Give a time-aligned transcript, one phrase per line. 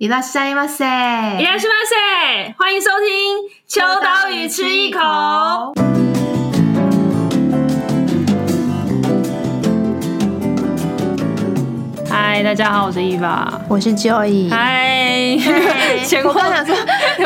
[0.00, 5.00] いらっしゃいませ，いらっしゃいませ，欢迎收听《秋刀鱼吃一口》。
[12.10, 14.50] 嗨，大家好，我是伊娃，我是 Joy。
[14.50, 15.38] 嗨，
[16.24, 16.74] 我刚想说，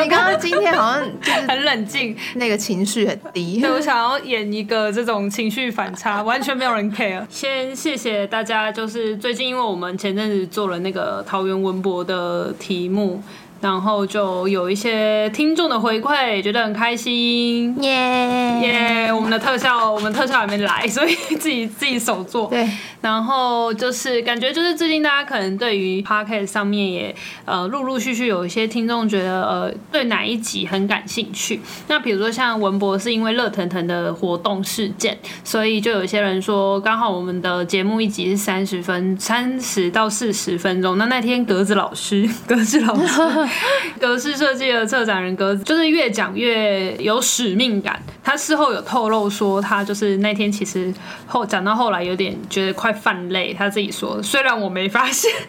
[0.03, 3.59] 你刚刚今天好像就是很冷静，那个情绪很低。
[3.61, 7.23] 对，我想要演一个这种情绪反差， 完全没有人 care。
[7.29, 13.21] 先谢谢大家，就是最近因为我们前阵子做了那个桃园文博的题目。
[13.65, 19.11] 然后就有一些听众的回馈，觉得很开心，耶耶！
[19.11, 22.45] 我们的特效，我们特效还没来， 所以自己自己手做。
[22.45, 22.69] 对。
[23.01, 27.15] 然后就是感觉就是最近大家可能对于 Podcast 上面也
[27.45, 31.59] 呃陆陆续续有一些听众觉得呃对哪一集很感兴趣。
[31.87, 40.97] 那比如说像文博是因为热腾腾的活动事件，所以就有些人说刚好我们的节目一集是三十分三十到四十分钟。
[40.97, 43.21] 那那天格子老师， 格子老师。
[43.99, 48.01] 格式设计的策展人格子，就是越讲越有使命感。
[48.23, 50.93] 他事后有透露说，他就是那天其实
[51.27, 53.53] 后讲到后来有点觉得快犯累。
[53.53, 55.31] 他自己说，虽然我没发现。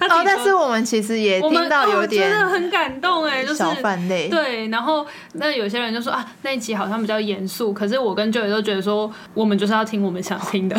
[0.00, 3.74] 哦，但是我们其实也听到有点，真的很感动哎，就是小。
[4.28, 10.76] 对，然后那有些人就说啊，那一集好像比较严肃，可是我跟 Joy 都觉得说，我们就是要听我们想听的。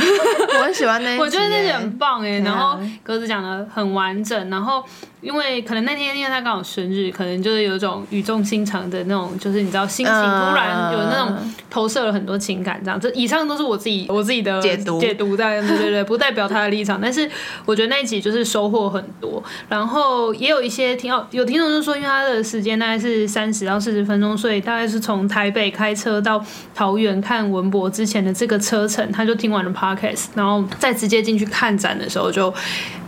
[0.59, 4.84] 我很喜欢那一集， 我觉得那集很棒哎，然后格子讲的很完整，然后。
[5.26, 10.22] 因为可能那天因为他刚好生日，可能就是有一种语重心长的那种，就是你知道心情突
[10.56, 11.36] 然有那种
[11.68, 13.00] 投射了很多情感，这样。
[13.02, 17.00] 这以上都是我自己我自己的解读解读，对对对，不代表他的立场。
[17.02, 17.28] 但是
[17.66, 26.40] 我觉得那一集就是收获很多，然后也有一些听到有听众就说，因为他的时间大概是三十到四十分钟，所以大概是从台北开车到
[26.76, 32.53] 桃园看文博之前的这个车程，他就听完了 podcast，然后再直接进去看展的时候就。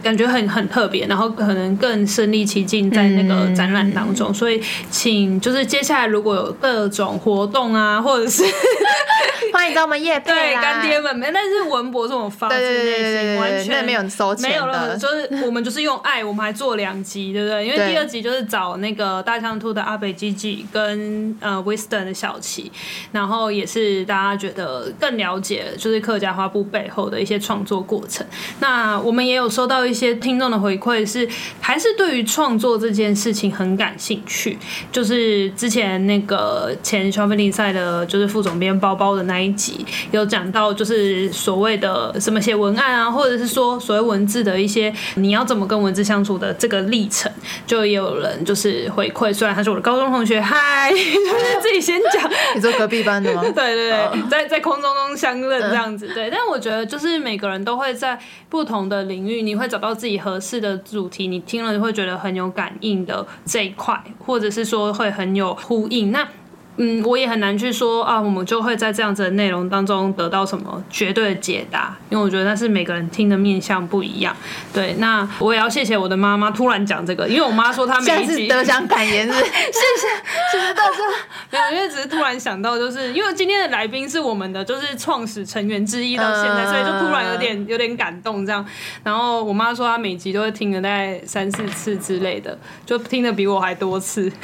[0.07, 8.43] 感觉很很特别，然后可能更身临其境在那个展览当中，嗯、所以请就是接下来如果有各种活动啊，或者是
[9.51, 17.65] 欢迎到我们业配对干爹们，没，但是文博这种发自内心，完全没有收钱，没有了，就是我们就是用爱，我们还做两集，对不对？
[17.65, 22.71] 因为第二集就是找那个大象兔的阿北基基跟呃 Wisdom 的小琪，
[23.11, 28.25] 然后也是大家觉得更了解就是客家花布背后的一些创作过程。
[28.59, 29.87] 那我们也有收到。
[29.87, 31.27] 一些听众的回馈是，
[31.59, 34.55] 还是对于创作这件事情很感兴趣。
[34.91, 47.31] 就是之前那个前消费竞赛的，就是副总编包包的那一集，有讲到就是所谓的什么写文案啊，或者是说所谓文字的一些你要怎么跟文字相处的这个历程，
[47.65, 49.33] 就也有人就是回馈。
[49.33, 53.41] 虽然他是我的高中同学，嗨，就是自己先讲，你做隔壁班的吗？
[53.41, 56.09] 对对对，在在空中中相认这样子。
[56.13, 58.19] 对，但我觉得就是每个人都会在
[58.49, 59.76] 不同的领域，你会找。
[59.77, 66.11] 找到自己合适的主题，你听了就会觉得很有感应的这一块，或者是说会很有呼应。
[66.11, 66.27] 那
[66.77, 74.35] 嗯，我也很难去说啊，我们就会在这样子的内容当中得到什么绝对的解答，因为我觉得那是每个人听的面向不一样。
[74.71, 80.07] 对，那我也要谢谢我的妈妈突然讲这个，因为我妈说她每一集得奖感言是， 谢谢，
[80.51, 81.03] 其实到这
[81.49, 88.63] 没有，因为只是突然想到，就是因为今天的来宾是我们的就是创始成员之一到现在，所以就突然有点有点感动这样。
[89.03, 92.55] 然后我妈说她每集都会听了大概三四次之类的，
[92.85, 94.31] 就听的比我还多次。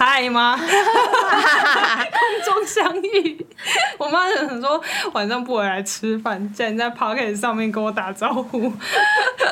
[0.00, 0.54] 嗨妈，
[1.38, 3.46] 空中相遇。
[3.98, 4.80] 我妈可能说
[5.12, 8.72] 晚上不回来吃饭，竟然在 Podcast 上面跟我打招呼。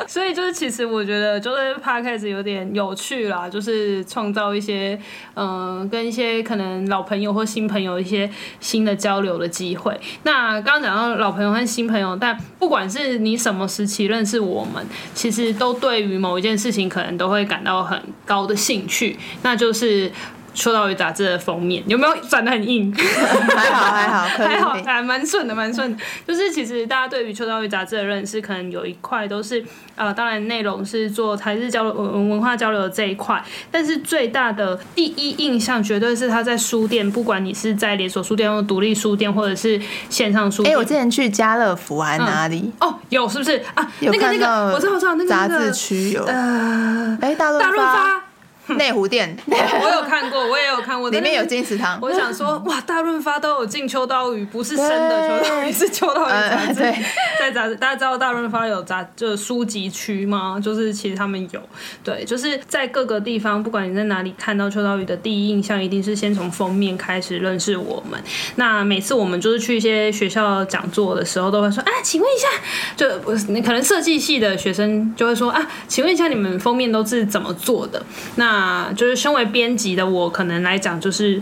[0.07, 4.99] 所以就是其实我觉得就是 Podcast 有点有趣啦，就是创造一些
[5.35, 9.99] 嗯、跟一些可能老朋友或新朋友一些新的交流的机会。
[10.23, 20.11] 那刚刚讲到老朋友和新朋友，但不管是你什么时期认识我们，其实都对于某一件事情可能都会感到很高的兴趣，那就是。
[20.57, 22.91] 秋刀鱼杂志的封面有没有转的很硬？
[22.97, 26.03] 还好还好 还好，还蛮顺的蛮顺的。
[26.27, 29.63] 就是其实大家对于秋刀鱼杂志的认识，可能有一块都是
[29.95, 33.39] 呃，当然内容是做台日交流文文化交流的这一块，
[33.69, 39.79] 但是最大的第一印象绝对是他在书店，不管你是在连锁书店或独立书店，或者是
[40.09, 40.73] 线上书店。
[40.73, 42.89] 哎、欸，我之前去家乐福还哪里、嗯？
[42.89, 43.87] 哦，有是不是啊？
[43.99, 46.23] 有那个那个，我知道我知道那个杂志区有。
[46.23, 48.23] 呃，哎、欸，大润发。
[48.67, 51.97] 大 内湖店， 我有看过，我也有看过，里面有金池堂。
[52.01, 56.93] 我想说，哇，大润发都有进秋刀鱼，不是生的秋刀鱼，是秋刀鱼杂志。
[57.39, 60.59] 在杂志，大家知道大润发有杂就是书籍区吗？
[60.61, 61.61] 就是其实他们有，
[62.03, 68.19] 对，就是在各个地方，不管你在哪里看到秋刀鱼的第一印象，一定是先从封面开始认识我们。
[68.55, 72.47] 那每次我们就是去一些学校讲座的时候，都会说啊，请问一下，
[72.95, 78.03] 就你可能设计系的学生就会说啊，请问一下你们封面都是怎么做的？
[78.35, 78.56] 那
[78.95, 81.41] 就是身为编辑的我，可能来讲就是。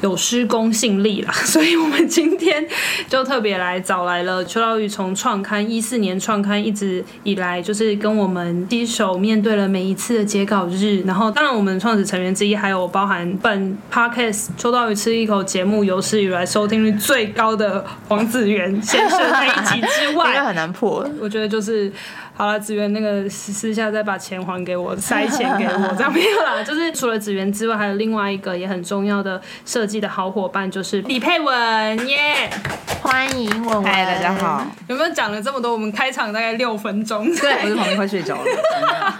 [0.00, 2.66] 有失公信力啦， 所以我们今天
[3.08, 11.02] 就特别来找来了秋刀鱼，从创刊一四年创刊一直以来，就是跟我们第一手面对了每一次的截稿日。
[11.06, 21.08] 然后，当然我们创始成员之一，还有包含本 Podcast 秋刀鱼吃一口节目有史以来收听率最高的黄子源先生那一集之外， 应该很难破。
[21.20, 21.90] 我觉得就是。
[22.36, 26.60] 好了，子源那个私下再把钱还给我，塞钱给我，这样没有啦。
[26.64, 29.40] 就是除了子源之外，还有另外一个也很重要的
[29.84, 32.18] 设计的好伙伴，就是李佩文耶
[32.50, 33.02] ，yeah!
[33.02, 34.66] 欢迎文文，嗨，大家好。
[34.88, 35.72] 有没有讲了这么多？
[35.72, 38.44] 我们开场大概六分钟，对，我在旁边快睡着了。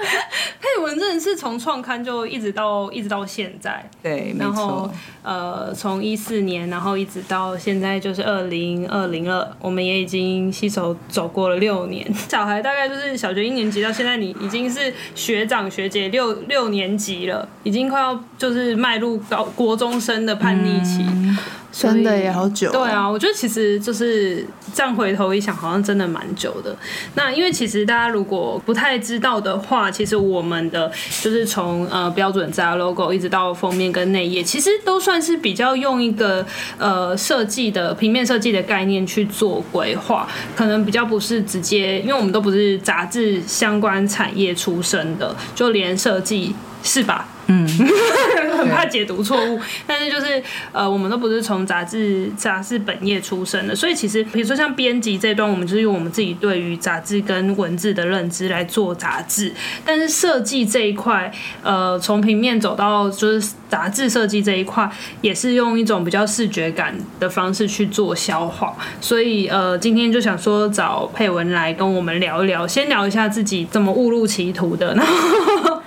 [0.59, 4.91] 佩文真的是从创刊就一直到一直到现在，对，然后
[5.23, 12.11] 呃，从一四年，然后一直到现在就是二零二零二，我们也已经携手走过了六年。
[12.15, 13.05] 小孩大概就是。
[13.05, 21.05] 是小学一年级到现在，你已经是学长学姐六六年级了，已经快要就是迈入高国中生的叛逆期。
[21.09, 21.37] 嗯
[21.77, 22.71] 真的也好久。
[22.71, 26.75] 对啊，我觉得其实就是这样回头一想，好像真的蛮久的。
[27.17, 30.89] 那因为其实大家如果不太知道的话，其实我们的
[31.21, 36.47] 就是从呃标准杂 logo 一直到封面跟内页，其实都算是比较用一个
[36.79, 46.55] 呃设计的平面设计的概念去做规划，可能比较不是直接，因为我们都不是杂志相关产业出身的，就连设计
[46.85, 47.27] 是吧？
[47.47, 47.69] 嗯，
[48.57, 50.43] 很怕解读错误，但是就是
[50.73, 59.53] 呃，我们都不是从杂志杂志本业出身的，所以其实比如说像编辑这一段，我们就是用我们自己对于杂志跟文字的认知来做杂志，
[59.85, 61.31] 但是设计这一块，
[61.63, 64.91] 呃，从平面走到就是杂志设计这一块，
[65.21, 75.83] 也是用一种比较视觉感的方式去做消化，所以呃，今天就想说找佩文来跟我们聊一聊，先聊一下自己怎么误入歧途的，然后。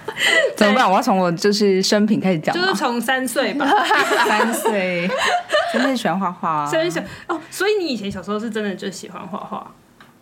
[0.56, 0.90] 怎么办？
[0.90, 3.66] 我要从我就是生平开始讲，就是从三岁吧，
[4.28, 5.10] 三岁，
[5.74, 7.40] 真的喜欢画画，真的喜欢哦。
[7.50, 9.72] 所以你以前小时候是真的就喜欢画画，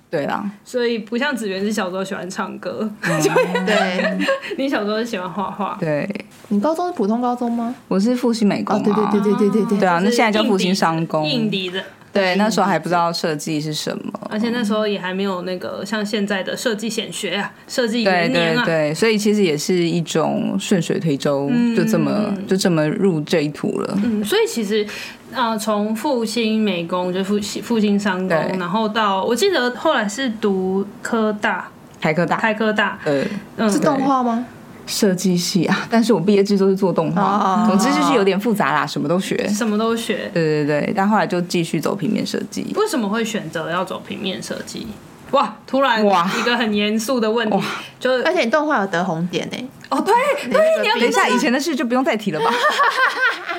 [0.10, 0.50] 对啦。
[0.64, 3.22] 所以不像子源是小时候喜欢唱歌，嗯、
[3.66, 4.18] 对。
[4.58, 6.10] 你小时候是喜欢画画，对。
[6.50, 7.74] 你高中是普通高中吗？
[7.88, 9.78] 我是复兴美工、啊，对对对对对对对。
[9.80, 11.84] 对啊，那现在叫复兴商工，硬底的。
[12.16, 24.00] 对，那时候还不知道设计是什么，而且那时候也还没有那个像现在的设计显学啊，设计元年啊，对对对，所以其实也是一种顺水推舟，嗯、就这么就这么入这一途了。
[24.02, 24.88] 嗯，所以其实
[25.34, 31.68] 啊，从、呃、复兴美工就复兴复兴商工，然后到我记得后来是读科大，
[32.00, 34.46] 台科大，台科大，嗯，是动画吗？
[34.86, 40.30] 设计系啊，但是我毕业制作是做动画，总之就是有点复杂啦，什么都学，什么都学。
[40.34, 42.66] 对对对，但后来就继续走平面设计。
[42.76, 44.88] 为什么会选择要走平面设计？
[45.32, 47.60] 哇，突然哇，一个很严肃的问题，
[48.00, 49.58] 就而且你动画有得红点呢。
[49.90, 50.14] 哦，对
[50.50, 52.52] 对，你要等一下以前的事就不用再提了吧？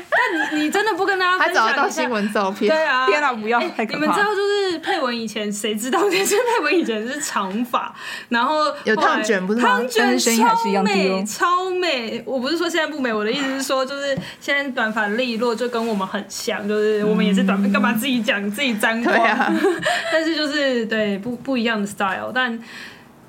[0.08, 1.38] 但你你真的不跟大家？
[1.38, 2.70] 还找得到新闻照片？
[2.74, 3.60] 对啊，天哪，不要！
[3.60, 6.08] 你们知道就是佩文以前谁知道？
[6.10, 7.94] 其实佩文以前是长发，
[8.28, 12.22] 然后有烫卷，不是烫卷超美，超美。
[12.24, 19.16] 我不是说现在不美，我的意思是说，就是现在短发利落，就跟我们很像，就是我们也是短发，干嘛自己讲自己沾光？
[20.10, 22.58] 但是就是对不不一样的 style，但。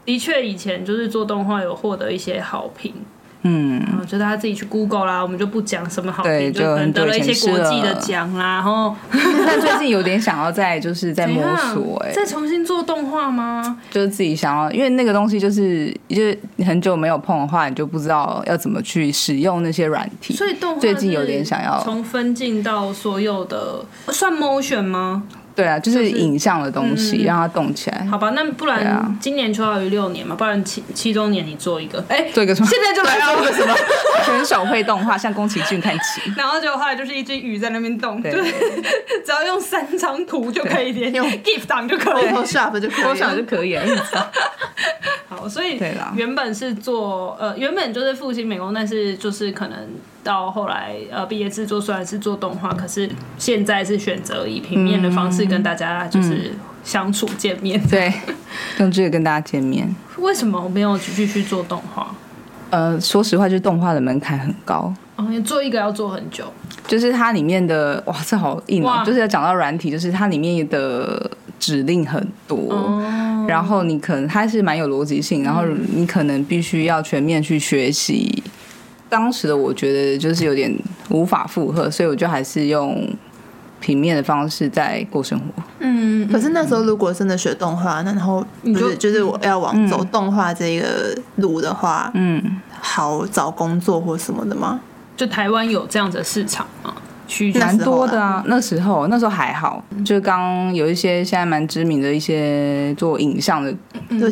[0.07, 2.93] 的确，以前就是做动画有获得一些好评，
[3.41, 8.53] 嗯，就大家自己去 Google 啦，我们就不讲什么好评，就可能得了一些国际的奖啦。
[8.55, 13.79] 然后， 但最近有点想要再就是在 摸索，哎，再重新做动画吗？
[13.91, 20.33] 就是自己想要，因为那个东西就是，就是你很久没有碰的话，你就不知道要怎么去使用那些软体。
[20.33, 25.23] 所以动画最近有点想要从分镜到所有的算 motion 吗？
[25.57, 28.05] 对啊，就是影像的东西，就是嗯、让它动起来。
[28.05, 32.69] 好吧，那不然今年就要于六年嘛，不然七七周年你做一个，哎、欸，做一个什么？
[32.69, 33.73] 现在就来做个什么？
[34.23, 36.31] 全手绘动画，像宫崎骏看齐。
[36.37, 38.31] 然后就后来就是一只鱼在那边动，对，
[39.25, 43.83] 只要用三张图就可以连， 用 GIF 档就可以，Photoshop 就可以，Photoshop 就可以了。
[45.27, 45.81] 好，所以
[46.15, 49.77] 原本是做呃，原本就是复兴美工，但是就是可能。
[50.27, 56.51] 到后来，呃，毕业制作虽然是做动画，可是现在是选择以平面的方式跟大家就是
[56.83, 58.11] 相处见面，对，
[58.79, 59.95] 用这个跟大家见面。
[60.17, 62.13] 为什么我没有继续去做动画？
[62.71, 64.93] 呃，说实话，就是动画的门槛很高。
[65.15, 66.43] 哦，你做一个要做很久，
[66.85, 69.01] 就是它里面的哇，这好硬哦！
[69.05, 75.63] 就是要讲到软体，就是它里面的指令很多，哦、然后你可能它是蛮有逻辑性，然后
[75.95, 78.43] 你可能必须要全面去学习。
[79.07, 80.73] 嗯、当时的我觉得就是有点
[81.09, 83.07] 无法负荷，所以我就还是用
[83.79, 85.63] 平面的方式在过生活。
[85.79, 94.79] 嗯，可是那时候如果真的学动画，那然后就是就是我要往走动画这个路的话，嗯，好找工作或什么的吗？
[95.15, 96.93] 就台湾有这样子的市场吗？
[97.59, 103.73] 蛮多的啊，那时候那时候还好，就刚有一些现在蛮知名的一些做影像的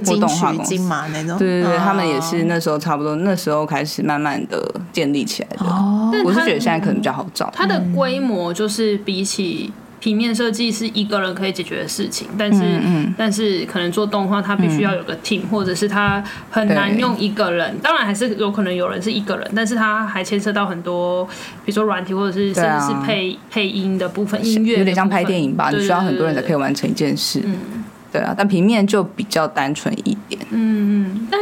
[0.05, 5.65] 活动画公司，金马那种，对对对，他们也是那时候差不多那时候开始慢慢的建立起来的。
[5.65, 9.71] 哦，我是觉得现在可能比较好找，它的规模就是比起。
[10.05, 17.75] 平面设计是一个人可以解决的事情，但是、嗯嗯、但是可能做动画，它必须要有个 team，、嗯、或者是它很难用一个人。
[17.81, 21.25] 当然还是有可能有人是一个人，但是它还牵涉到很多，
[21.65, 27.41] 比如说软体或者是甚至是配、啊、配音的部分，音乐有点像拍电影吧，你需要很多人才可以完成一件事。
[27.43, 30.34] 嗯对啊，但平面就比较单纯一点。
[30.49, 31.39] 嗯嗯，但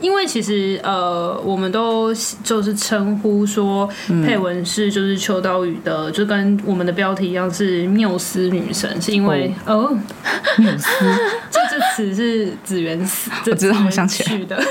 [0.00, 3.88] 因为其实呃，我们都就是称呼说
[4.24, 9.96] 佩文是就是秋刀鱼的，就跟我们的标题一样是缪斯女神，是因为哦，
[10.58, 10.88] 缪斯。
[11.50, 14.44] 这这词是紫元死，我知道，我想起来。
[14.44, 14.62] 的。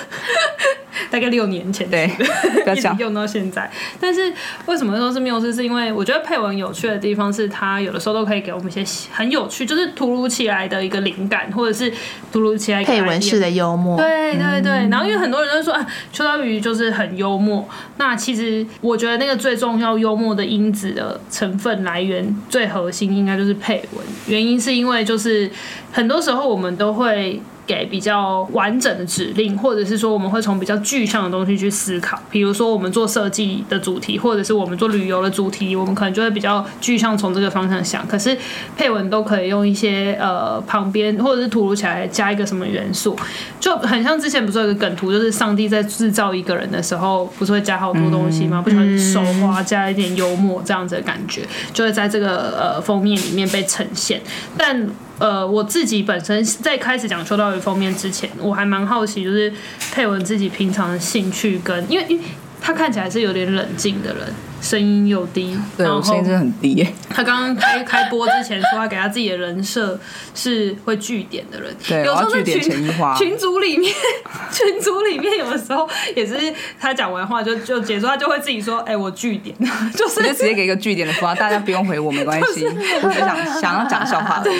[1.15, 2.12] 大概六年前，对，
[2.75, 3.72] 一直用到现在。
[4.01, 4.34] 但是
[4.65, 5.53] 为什么说是缪斯？
[5.53, 11.89] 是因为我觉得配文有趣的地方是，它有的时候都可以给我们一些很有趣，就是突如其来的一个灵感，或者是
[12.34, 13.95] 突如其来配文式的幽默。
[13.95, 14.72] 对对对。
[14.89, 17.65] 然后因为很多人都说啊，秋刀鱼就是很幽默。
[17.95, 24.05] 那其实我觉得那个最重要幽默的因子的成分来源，最核心应该就是配文。
[24.27, 25.50] 原因是因为就是
[25.93, 27.41] 很多时候我们都会。
[27.65, 38.07] 给比较完整的指令，或者是说我们会从比较具象的东西去思考，比如说我们做设计的主题，或者是我们做旅游的主题，我们可能就会比较具象从这个方向想。
[38.07, 38.38] 可是
[38.77, 43.17] 配文都可以用一些呃旁边或者是突如其来加一个什么元素，
[43.60, 48.62] 就很像之前不是有个梗图，就是上帝在制造一个人的时候，不是会加好多东西吗？
[48.62, 51.41] 不小心手滑加一点幽默这样子的感觉，
[51.74, 54.22] 就会在这个呃封面里面被呈现，
[54.57, 54.88] 但。
[55.17, 59.53] 呃，我自己本身在开始讲秋刀鱼方面之前，我还蛮好奇，就是
[59.93, 62.24] 佩文自己平常的兴趣跟，因为因为
[62.65, 64.34] 他看起来是有点冷静的人。
[64.60, 66.93] 声音又低，对，我声音真的很低耶。
[67.07, 70.00] 他刚刚开开播之前说，他给他自己的人设
[70.34, 71.72] 是会据点的人。
[71.88, 72.60] 对，有时候句点
[73.15, 73.93] 群组里面，
[74.51, 76.36] 群组里面有的时候也是
[76.79, 79.55] 他讲完话就就结束，他就会自己说：“哎、欸，我据点。”
[79.95, 82.65] 就是就直接给一个据点的符号，大家不用回我没关系，
[83.03, 84.41] 我只想想要讲笑话。
[84.41, 84.51] 对，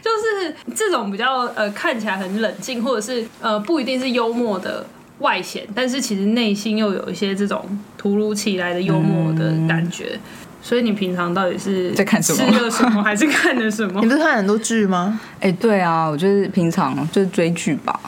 [0.00, 4.86] 就是这种比较呃看起来很冷静，或者是呃不一定是幽默的。
[5.22, 7.64] 外显，但是其实内心又有一些这种
[7.96, 10.10] 突如其来的幽默的感觉。
[10.14, 10.20] 嗯、
[10.60, 12.52] 所以你平常到底是在看什么？
[12.52, 14.00] 吃了什么还是看的什么？
[14.04, 15.18] 你不是看很多剧吗？
[15.40, 17.98] 哎、欸，对啊，我就是平常就是追剧吧。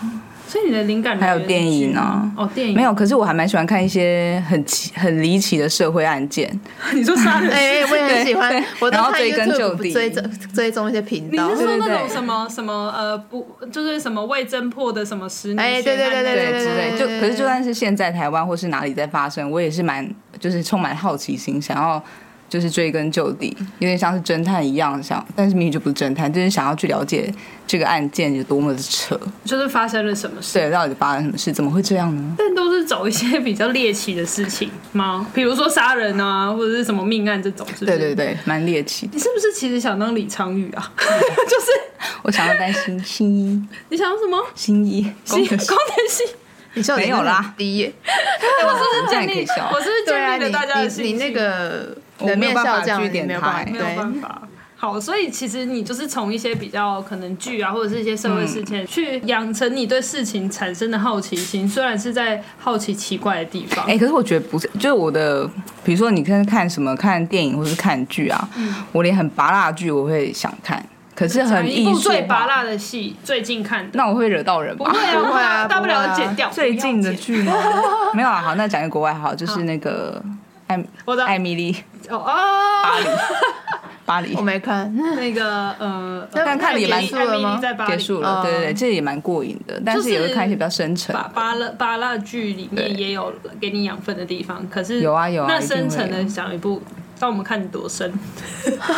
[0.55, 2.33] 所以你的灵感还有电影呢？
[2.37, 6.49] 哦，电影没有，可是我还蛮喜欢看一些很奇、很离奇的社会案件。
[6.95, 7.51] 你说杀人？
[7.51, 8.65] 哎、欸，我也很喜欢。
[8.79, 10.23] 我然后追根究底，追踪
[10.55, 11.51] 追踪一些频道。
[11.51, 15.59] 你是说那种什么什么呃不，就是什么未侦破的什么十年？
[15.59, 16.97] 哎，对对对对对之类。
[16.97, 20.09] 就可是就算是现在台湾或是哪里在发生，我也是蛮
[20.39, 22.01] 就是充满好奇心，想要。
[22.55, 27.29] 就是追根究底，有点像是侦探一样，想，但是明明就不是侦探，就是想要去了解
[27.67, 32.37] 这个案件有多么的扯，就是发生了什么事，对，到底发生什么事，怎么会这样呢？
[32.39, 35.27] 但都是找一些比较猎奇的事情吗？
[35.35, 37.99] 比如说杀人啊，或者是什么命案这种，是不是？
[37.99, 39.11] 对对对，蛮猎奇。
[39.13, 40.93] 你是不是其实想当李昌钰啊？
[40.97, 41.67] 就是
[42.23, 44.41] 我想要当新新一， 你想要什么？
[44.55, 45.59] 新一，工藤
[46.09, 46.25] 新。
[46.77, 49.47] 你笑没有啦，第一，我是不是建立？
[49.73, 51.15] 我是不是建立了大家的信心？
[51.15, 54.43] 你那个冷面笑匠有点太没有办法。
[54.77, 61.67] 好，所以其实你就是从一些比较可能剧啊，或者是一些社会事件，去养成你对事情产生的好奇心。
[61.67, 65.49] 虽然是在好奇奇怪的地方，哎，可是我觉得不是，就是我的，
[65.83, 68.47] 比如说你看看什么，看电影或是看剧啊，
[68.93, 70.85] 我连很拔辣剧我会想看。
[71.15, 72.01] 可是很艺术。
[72.01, 73.91] 最拔辣的戏，最近看的。
[73.95, 74.85] 那我会惹到人吗？
[74.87, 76.51] 不会啊， 不会啊，大不了剪掉。
[76.51, 77.53] 最近的剧吗？
[78.13, 80.21] 没有啊，好，那讲一个国外好，就是那个
[80.67, 81.77] 艾，我的艾米丽。
[82.09, 82.83] 哦哦。
[82.83, 83.07] 巴黎。
[84.07, 84.35] 巴黎。
[84.35, 87.61] 我没看 那个呃，但看的也蛮结束了吗？
[87.87, 89.81] 结束了，对对对，这也蛮过瘾的。
[89.85, 91.15] 但是也会看一些比较深沉。
[91.35, 95.47] 巴拉巴拉剧里面也有给你养分的地方，可是有啊有啊。
[95.49, 96.83] 那深沉的讲一部。
[97.21, 98.13] 让我们看你多深。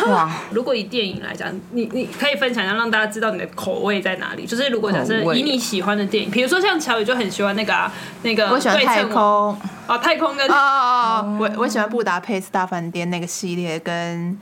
[0.07, 0.29] 哇！
[0.51, 4.45] 如果以电影来讲，你你可以分享一下，让大家知道你的口味在哪里。
[4.45, 7.91] 就是如果假设以你喜欢的电影，比如说像乔宇就很喜欢那个啊，
[8.23, 9.57] 那个我喜欢太空
[9.87, 14.37] 啊，太空跟哦哦哦，我我喜欢布达佩斯大饭店那个系列跟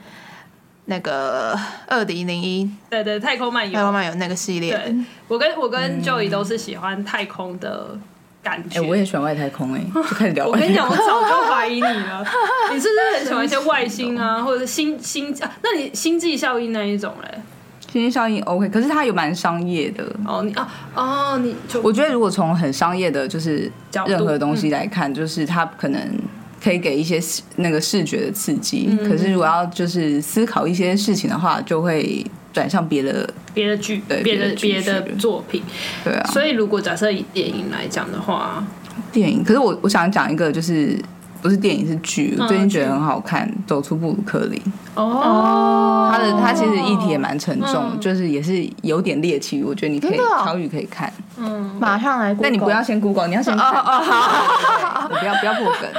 [0.86, 4.72] 那个二零零一，对对，太空漫游，太空漫游那个系列。
[4.72, 4.94] 对，
[5.28, 7.98] 我跟我跟 Joey 都是喜欢太空的。
[8.46, 10.46] 感觉、欸、我也喜欢外太空哎、欸， 就开始聊。
[10.46, 12.24] 我跟你讲，我早就怀疑你了，
[12.72, 15.50] 你是不是很喜欢一些外星啊，或者是星星啊？
[15.64, 17.40] 那你星际效应那一种嘞？
[17.92, 20.44] 星际效应 OK，可是它有蛮商业的哦。
[20.44, 23.68] 你啊哦，你就我觉得如果从很商业的，就是
[24.06, 26.00] 任何东西来看，嗯、就是它可能
[26.62, 27.20] 可以给一些
[27.56, 28.86] 那个视觉的刺激。
[28.90, 32.24] 嗯、可是如果要就是思考一些事情的话，就会。
[32.56, 35.62] 转向别的别的剧，对别的别的作品，
[36.02, 36.26] 对啊。
[36.32, 38.64] 所以如果假设以电影来讲的话，
[39.12, 40.98] 电影，可是我我想讲一个，就是
[41.42, 44.58] 不是电影是剧，我最近觉得很好看，《走出布鲁克林》
[44.94, 52.34] 哦，他的他其实议题也蛮沉重，就是也是有点猎奇，我觉得你可以乔宇可以看，嗯，马上来。
[52.40, 55.90] 但你不要先 Google，你要先看， 好，你不要不要破梗，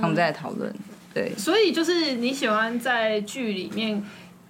[0.00, 0.72] 那我们再来讨论。
[1.12, 4.02] 对，所以就是你喜欢在剧里面。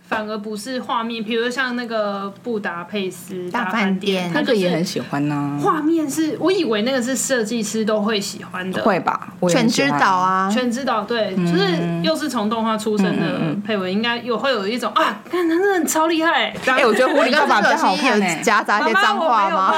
[0.08, 5.58] 反而不是画面，比如像那个布达佩斯大饭店，那个也很喜欢呢。
[5.60, 9.28] 画面是我以为那个是设计师都会喜欢的，会吧？
[9.48, 16.54] 全知道啊，全知道，对，就是又是从动画出身的配文，应该有会有一种啊，看他真的超厉害。
[16.66, 19.74] 哎，我觉得狐狸爸爸比较好看诶，夹杂一些脏话吗？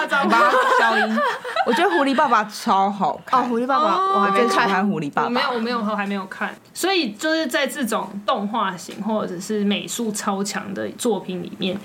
[0.79, 1.19] 消音。
[1.67, 6.55] 我觉得狐狸爸爸超好看哦，狐狸爸爸，我还没看狐狸爸爸，我没有，我没有，我还没有看。
[6.75, 10.13] 所以就是在这种动画型或者是美术。
[10.19, 11.79] 超强的作品里面，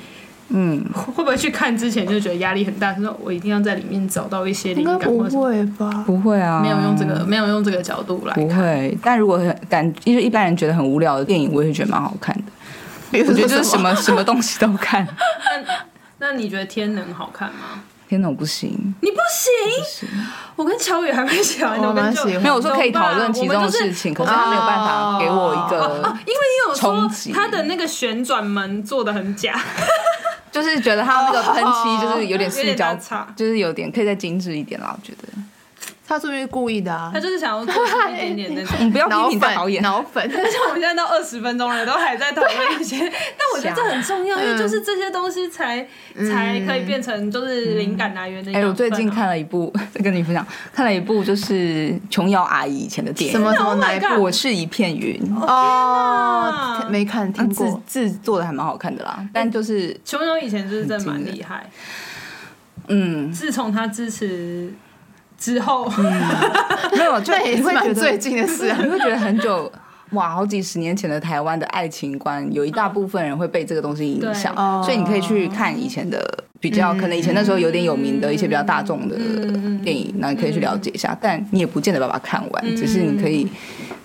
[0.50, 2.92] 嗯，会不会去看之前就觉得压力很大？
[2.92, 5.00] 他说我一定要在里面找到一些灵感？
[5.00, 6.04] 不会吧？
[6.08, 8.48] 不会啊，没有用这个，没有用这个角度来看。
[8.48, 8.98] 不会。
[9.04, 12.44] 但如果感，因为一般人觉得很无聊的电影，我也会觉得蛮好看的。
[13.12, 15.06] 我觉得就是什么什么东西都看。
[16.20, 17.84] 那那你觉得《天能》好看吗？
[18.08, 18.70] 天哪，我不行！
[19.02, 20.08] 你不行！
[20.56, 22.42] 我跟乔宇还蛮喜欢的，我蛮喜欢。
[22.42, 29.60] 没有，我说可以讨论其中的事情，可是他没有办法给我一个，因为你有说他的那个旋转门做的很假，
[30.52, 32.96] 就是觉得他那个喷漆就是有点塑胶，
[33.36, 35.28] 就是有点可以再精致一点啦，我觉得。
[36.14, 37.10] 他是不是故意的啊？
[37.12, 37.74] 他就是想要做
[38.12, 38.86] 一点点那种。
[38.86, 40.24] 你不要批评导演，脑粉。
[40.32, 43.00] 但是我们现在都二十分钟了，都还在讨论一些。
[43.36, 45.84] 但我觉得这很重要，因为就是这些东西才
[46.30, 48.54] 才可以变成就是灵感来源的。
[48.54, 53.32] 哎，我最近看了一部，再 跟你分享，看了一部就是琼瑶阿姨以前的电影。
[53.32, 54.22] 什么什么哪一部？
[54.22, 55.20] 我是一片云。
[55.42, 57.82] 哦，没看，听过。
[57.88, 61.68] 字做的还蛮好看的啦，但就是琼瑶以前就是真的蛮厉害。
[62.88, 64.72] 嗯，自从他支持。
[65.44, 65.86] 之后，
[66.96, 69.70] 没有，就 你会觉得最近的事，你会觉得很久，
[70.12, 76.26] 哇，好几十年前的台湾的爱情观，有一大部分人会被这个东西影响，所以你可以去看以前的
[76.62, 79.18] 比较，可能以前那时候有点有名的一些比较大众的
[79.84, 83.46] 电影，那你可以去了解一下，但你也不见得把它看完，只是你可以。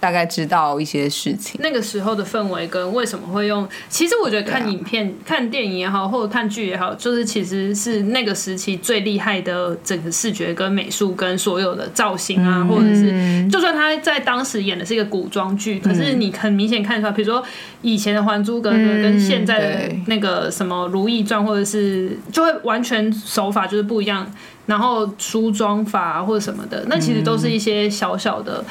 [0.00, 17.42] 大概知道一些事情，那个时候的氛围跟为什么会用，其实我觉得看影片、啊、看电影也好，或者看剧也好，就是其实是那个时期最厉害的整个视觉跟美术跟所有的造型啊，嗯、或者是就算他在当时演的是一个古装剧，可是你很明显看出来，比如说
[17.82, 24.30] 以前的《还珠格格》跟现在的那个什么《如懿传》，或者是就会完全手法就是不一样。
[24.68, 28.62] 然后梳妆法或者什么的，那其实都是一些小小的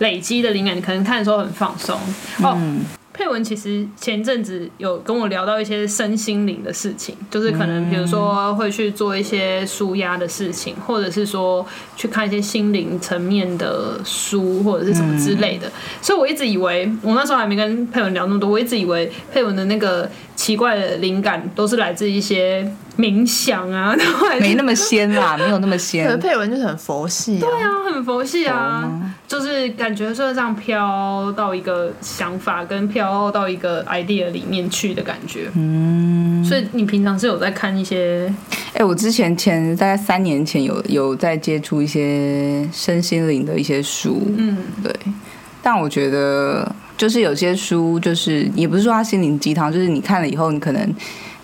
[0.00, 1.96] 累积的灵感，你可能看的时候很放松
[2.42, 2.58] 哦。
[3.12, 11.64] 佩文其实前阵子有跟我聊到一些身心灵的事情，就是可能比如说会去做一些舒压的事情，或者是说
[11.96, 15.70] 去看一些心灵层面的书或者是什么之类的。
[16.02, 23.94] 所以我一直以为，我那时候还没跟佩文聊那么多，我一直以为佩文的那个奇怪的灵感都是来自一些冥想啊，
[24.40, 26.06] 没那么仙啦， 没有那么仙。
[26.06, 28.88] 可珮文就是很佛系，对啊，很佛系啊，
[29.26, 33.04] 就是感觉说这样飘到一个想法跟飘。
[33.34, 38.32] 到一个 idea 里面去的感觉，嗯，所以你平常是有在看一些？
[38.74, 44.92] 哎、欸，我之前前大概三年前有有在接触一些身心灵的一些书，嗯，对。
[45.62, 50.94] 但我觉得就是有些书，就是也不是说它心灵鸡汤，就是你看了以后，你可能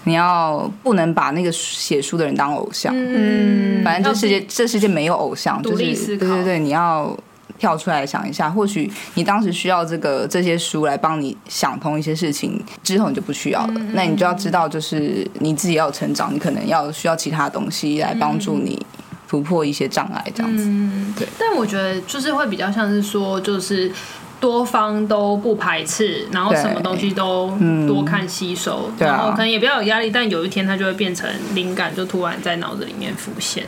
[0.05, 7.17] 你要不能把那个写书的人当偶像，嗯，反正这世界这世界没有偶像，就是对对对，你要。
[7.59, 13.75] 跳出来想一下，或许你当时需要这个这些书来帮你想通一些事情，之后你就不需要了。
[13.77, 18.81] 嗯、那你就要知道，就是你自己要成长，你可能要需要其他东西来帮助你
[19.29, 20.65] 突破一些障碍，这样子。
[20.67, 21.29] 嗯、对。
[21.39, 23.93] 但我觉得就是会比较像是说，就是
[24.41, 27.53] 多方都不排斥，然后什么东西都
[27.87, 33.65] 多看吸收，嗯、然后可能也比较有压力，但有一天它就会变成灵感，就突然在脑子里面浮现。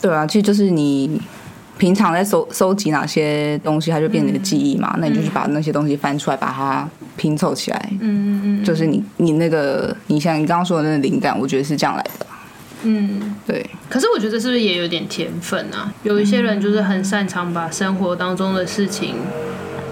[0.00, 1.20] 对啊，其实就是你
[1.76, 4.92] 平常在收收集哪些东西，它就变成一个记忆嘛。
[4.94, 7.88] 嗯、那你就去把那些东西翻出来，把它拼凑起来。
[7.94, 12.26] 嗯嗯嗯，就是你你那个你像你刚刚说的那个灵感，我觉得是这样来的。
[12.84, 13.64] 嗯，对。
[13.88, 15.92] 可是我觉得是不是也有点天分啊？
[16.04, 19.16] 有一些人就是很擅长把生活当中的事情。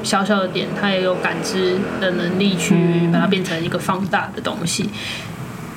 [0.03, 2.75] 小小的点，他也有感知的能力，去
[3.13, 4.89] 把它变成一个放大的东西。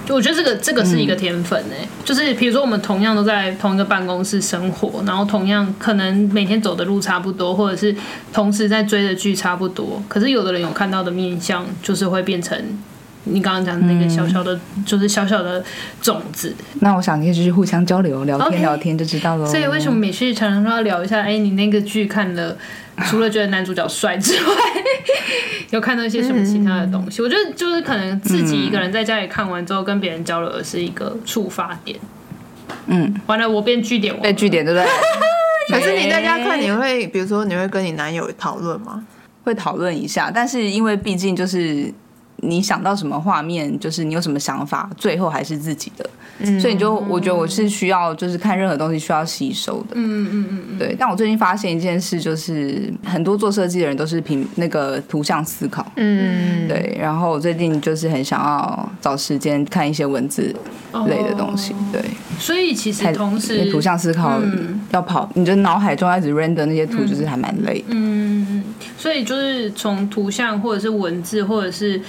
[0.05, 7.95] 就我觉得这个这个是一个天分哎、欸，就是比如说我们同样都在同一个办公室生活，然后同样可能每天走的路差不多，或者是
[8.33, 12.61] 同时在追的剧差不多，可是有的人有看到的面相，就是会变成
[13.23, 15.63] 你刚刚讲的那个小小的，就是小小的
[16.01, 16.53] 种子。
[16.81, 19.47] 那我想可以就是互相交流，聊天聊天就知道了。
[19.47, 21.21] 所以为什么每次常常都要聊一下？
[21.21, 22.57] 哎，你那个剧看了？
[23.05, 24.55] 除了觉得男主角帅之外，
[25.71, 27.21] 有看到一些什么其他的东西？
[27.21, 31.99] 我觉得就是可能自己一个人在家里看完之后，跟别人交流的是一个触发点。
[32.85, 34.87] 嗯，完了，我变据点，变据点，对不对？
[35.69, 39.05] 可是你在家看，你会比如说你会跟你男友讨论吗？
[39.43, 41.91] 会讨论一下，但是因为毕竟就是
[42.37, 46.09] 你想到什么画面，就是你有什么想法，最后还是自己的。
[46.39, 49.89] 嗯、所以你就，我觉得我是需要，就是看任何东西需要吸收的。
[49.93, 50.79] 嗯嗯嗯嗯。
[50.79, 55.85] 对，但我最近发现一件事，就是很多做设计的人都是凭那个图像思考。
[55.95, 56.67] 嗯。
[56.67, 60.53] 对，然后我最近就是很想要找时间看一些文字
[61.07, 61.73] 类的东西。
[61.91, 62.01] 对。
[62.39, 64.41] 所以其实同时图像思考
[64.91, 67.85] 要跑，嗯、你的脑海中一直 render 那些图，就是还蛮累的。
[67.89, 68.63] 嗯嗯。
[68.97, 72.01] 所以就是从图像或者是文字或者是。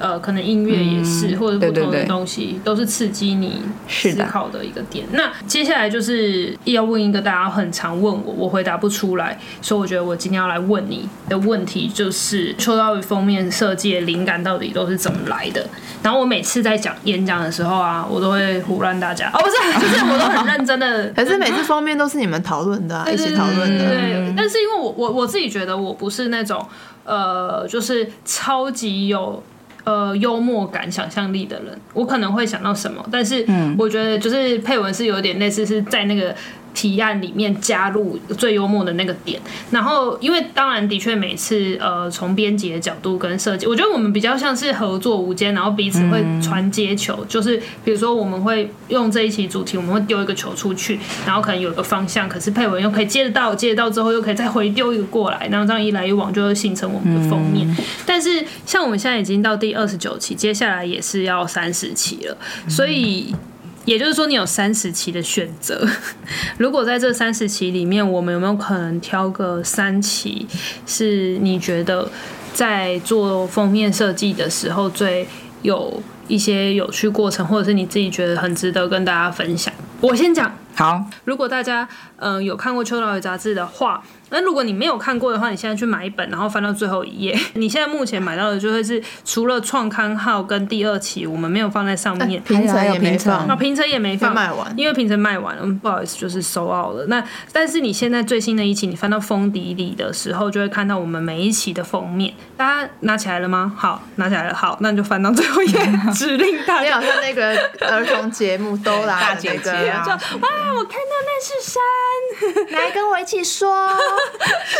[0.00, 5.04] 呃，可能音乐也是，嗯、或者不同的东西，对对对，都是刺激你思考的一个点。
[5.12, 15.66] 那接下来就是要问一个大家很常问我，我回答不出来，所以我觉得我今天要来问你的问题，就是秋刀鱼封面设计的灵感到底都是怎么来的？
[16.02, 19.30] 然后我每次在讲演讲的时候啊，我都会胡乱大家。
[19.34, 21.08] 哦，不是，就是我都很认真的。
[21.14, 23.86] 可是每次封面都是你们讨论的、啊，一起讨论的。
[23.86, 26.66] 对，但是因为我我我自己觉得我不是那种
[27.04, 29.42] 呃，就是超级有。
[29.84, 33.46] 呃，幽默感、想象力的人，我可能会想到什么，但是
[33.78, 36.34] 我觉得就是配文是有点类似是在那个。
[36.72, 57.68] 提案里面加入最幽默的那个点，然后因为当然的确每次呃从编辑的角度跟设计，我觉得我们比较像是合作无间，然后彼此会传接球，嗯、就是比如说我们会用这一期主题，我们会丢一个球出去，然后可能有一个方向，可是配文又可以接得到，接得到之后又可以再回丢一个过来，然后这样一来一往就会形成我们的封面。
[57.68, 62.36] 嗯、但是像我们现在已经到第二十九期，接下来也是要三十期了，
[62.68, 63.34] 所以。
[63.84, 65.86] 也就是说，你有三十期的选择。
[66.58, 70.46] 如果在这三十期里面，我们有没有可能挑个三期，
[70.86, 72.10] 是你觉得
[72.52, 75.26] 在做封面设计的时候最
[75.62, 79.72] 有一些有趣过程，或者是你自己觉得很值得跟大家分享？
[80.00, 80.54] 我先讲。
[80.74, 84.02] 好，如果大家嗯、呃、有看过《秋刀鱼》杂志的话。
[84.30, 87.38] 那如果你没有看过的话，你现在去买一本，然后翻到最后一页。
[87.54, 97.06] 你现在目前买到的就会是除了创刊号跟第二期，我们没有放在上面， 平成也没放，啊，平成也没放，卖完，因为平成卖完了，不好意思，就是 sold out 了。
[97.08, 102.32] 那但是你现在最新的一期，你翻到封底里的时候，就会看到我们每一期的封面。
[102.56, 103.72] 大家拿起来了吗？
[103.76, 104.54] 好，拿起来了。
[104.54, 105.80] 好，那你就翻到最后一页，
[106.14, 106.96] 指令大家。
[106.96, 107.56] 好像那个
[107.88, 113.88] 儿童节目都来大姐姐啊，就哇，我看到那是山，来跟我一起说。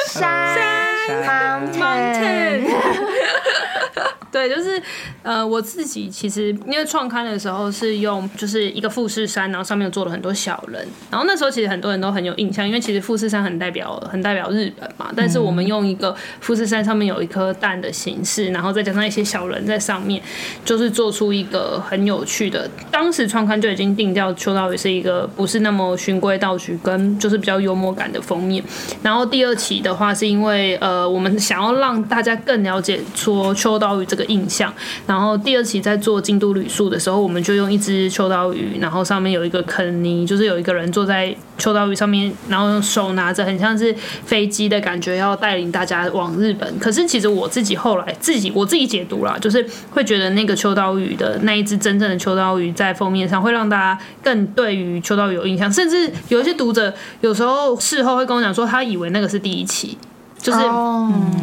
[0.09, 2.67] 山，mountain，
[4.31, 4.81] 对，就是
[5.23, 20.23] 呃，我自己其实因为创刊的时候是用就是一个富士山，然后上面有做了很多小人，然后那时候其实很多人都很有印象，因为其实富士山很代表很代表日本嘛，但是我们用一个富士山上面有一颗蛋的形式，然后再加上一些小人在上面，
[20.65, 22.71] 就是做出一个很有趣的。
[22.89, 28.63] 当时创刊就已经定调，秋刀鱼是一个不是那么循规蹈矩，跟就是比较幽默感的封面。
[29.03, 30.15] 然后第二期的话。
[30.21, 34.73] 是因为呃，我们想要让大家更了解说秋刀鱼这个印象。
[35.07, 46.79] 然后第二期在做京都旅宿的时候，我们就用一只秋刀鱼，然后上面有一个肯尼，就是有一个人坐在秋刀鱼上面，然后用手拿着很像是飞机的感觉，要带领大家往日本。
[46.79, 59.97] 可是其实我自己后来自己我自己解读啦，就是会觉得那个秋刀鱼的那一只真正的秋刀鱼在封面上会让大家更对于秋刀鱼有印象，甚至有一些读者有时候事后会跟我讲说，他以为那个是第一期。
[60.41, 60.59] 就是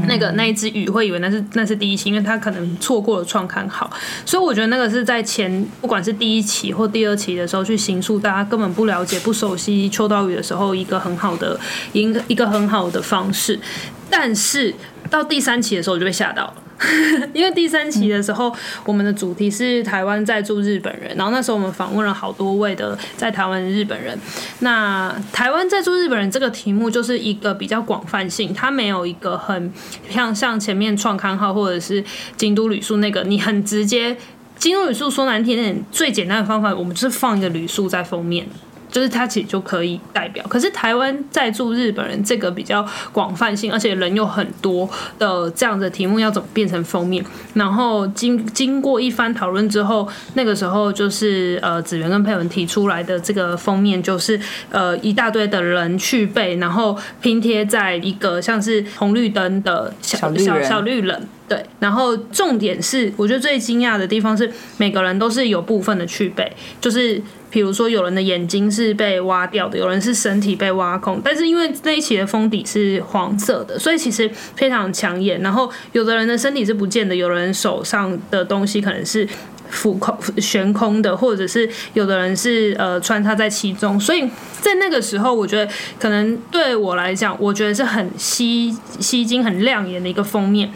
[0.07, 3.89] 那个那一只鱼会以为那是那是第一期，因为他可能错过了创刊号，
[4.25, 11.60] 所以我觉得那个是在前不管是第一期或第二期的时候去形塑大家根本不了解不熟悉秋刀鱼的时候一个很好的
[11.93, 13.60] 一个一个很好的方式。
[14.10, 14.73] 但是
[15.09, 16.53] 到第三期的时候我就被吓到了。
[17.33, 18.53] 因为第三期的时候，
[18.85, 24.15] 我们的主题是台湾在住日本人，然后那时候我们访问了好多位的在台湾的日本人。
[24.59, 29.73] 那台湾在住日本人这个题目就是一个比较广泛性，它没有一个很
[30.07, 32.03] 像像前面创刊号或者是
[32.35, 34.15] 京都旅宿那个，你很直接。
[34.59, 38.47] 京都旅宿说难听点，最简单的方法，我们就是放一个旅宿在封面。
[38.89, 47.23] 就是它其实就可以代表，可是台湾在住日本人这个比较广泛性，而且人又很多的这样的题目要怎么变成封面？
[47.54, 54.39] 然后经经过一番讨论之后，那个时候就是呃子源跟佩文提出来的这个封面，就是
[54.71, 61.63] 呃一大堆的人去背，然后拼贴在一个像是红绿灯的小小小，小绿人，对。
[61.80, 67.21] 然后重点是，我觉得最惊讶的地方是每个人都是有部分的去背，就是。
[67.49, 75.41] 比如说，有人的眼睛是被挖掉的，有人是身体被挖空，但是因为那一期的封底是黄色的，所以其实非常抢眼。
[75.41, 79.27] 然后有的人的身体是不见的，有人手上的东西可能是
[79.69, 83.99] 浮空、悬空的，或者是有的人是呃穿插在其中。
[83.99, 84.29] 所以
[84.62, 90.71] 在那个时候，我觉得可能对我来讲，我觉得是很吸吸睛、很亮眼的一个封面。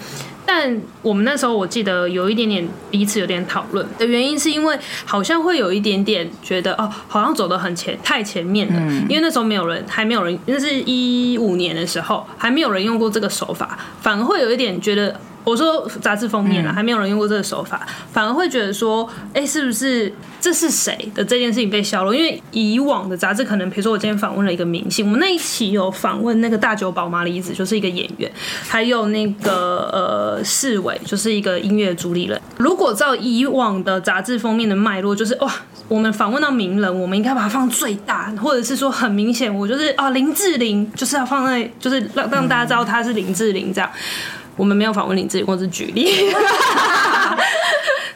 [0.53, 15.17] 但我们那时候我记得有一点点彼此有点讨论的原因，是因为好像会有一点点觉得哦，好像走得很前太前面了，因为那时候没有人，还没有人，那是一五年的时候，还没有人用过这个手法，反而会有一点觉得。
[15.43, 22.13] 我说杂志封面了，还没有人用过这个手法，反而会觉得说，哎，是不是这是谁的这件事情被削弱？
[22.13, 28.31] 因为以往的杂志可能，比如说我今天访问了一个明星，我们那一期有访问那个大久保麻里子，就是一个演员，
[28.67, 32.39] 还有那个呃世伟，就是一个音乐主理人。
[32.57, 35.51] 如果照以往的杂志封面的脉络，就是哇，
[35.87, 43.89] 我们访问到名人，我们应该把它放最大，或者是说很明显，我就是啊林志玲，就是要放在，就是让让大家知道他是林志玲这样。
[44.55, 46.05] 我们没有访问你自己，或是举例。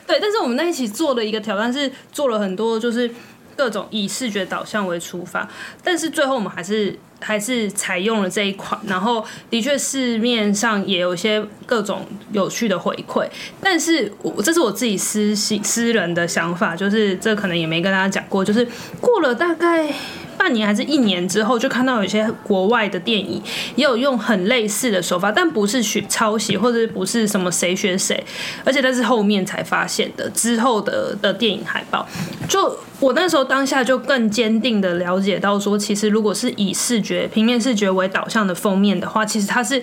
[0.07, 3.09] 对，但是我们那一起做的一个挑战是做了很多，就是
[3.55, 5.49] 各种以视觉导向为出发，
[5.83, 8.79] 但是最后我们还是还是采用了这一款。
[8.87, 13.27] 然后的确市面上也有一些各种有趣的回馈，
[13.59, 18.67] 但是我这是我自己私心私人的想法，就是这可能也没跟大家讲过，就是
[19.01, 19.91] 过了大概。
[20.37, 23.41] 半年还是一年之后，就看到有些国外的电影
[23.77, 28.21] 也有用很类似的手法，但不是学抄袭，或者不是什么谁学谁，
[28.65, 30.29] 而且那是后面才发现的。
[30.31, 32.05] 之后的的电影海报，
[32.49, 39.81] 就我那时候当下就更坚定的了解到说，其实如果是以视觉平面视觉为导向的封面的话，其实它是。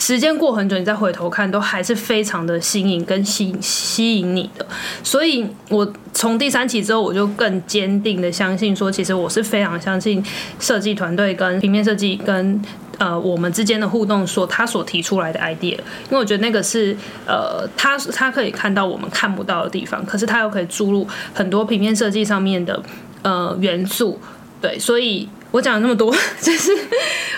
[0.00, 4.64] 时间过很久，你再回头看，都还是非常的新颖跟吸吸引你的。
[5.02, 10.24] 所以，我从第三期之后，我就更坚定的相信说，其实我是非常相信
[10.60, 12.62] 设计团队跟平面设计跟
[12.98, 21.04] 呃我们之间的互动，说他所提出来的 idea，因为我觉得那个是呃他他可以看到我们看不到的地方，可是他又可以注入
[21.34, 22.80] 很多平面设计上面的
[23.22, 24.20] 呃元素，
[24.60, 25.28] 对，所以。
[25.50, 26.70] 我讲了那么多， 就是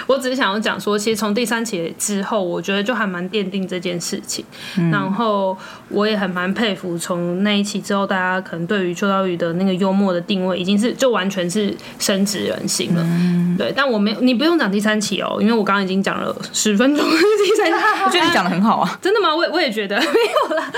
[0.06, 4.44] 我只是想要讲说，其实从第三期之后，我觉得就还蛮奠定这件事情。
[4.76, 5.56] 嗯、然后
[5.90, 13.02] 我也很蛮佩服，从那一期之后，大家可能对于秋刀鱼的那个幽默的定位，已经是就完全是深植人心了。
[13.04, 18.98] 嗯、对，但我没有，你不用讲第三期哦，因为我刚刚已经讲了十分钟第三期， 我觉得你讲的很好啊。
[19.02, 19.36] 真的吗？
[19.36, 20.72] 我我也觉得 没有啦。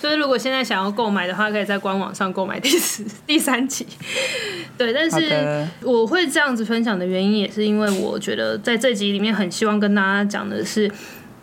[0.00, 3.86] 就是如果现在想要购买的话，可以在官网上购买第十第三期。
[4.76, 6.62] 对，但是我会这样子。
[6.72, 10.90] 分享的原因也是因为我觉得在这集里面很希望跟大家讲的是，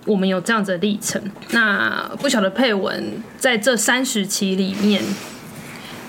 [0.05, 1.21] 我们有这样子的历程。
[1.51, 5.03] 那不晓得配文在这三十期里面。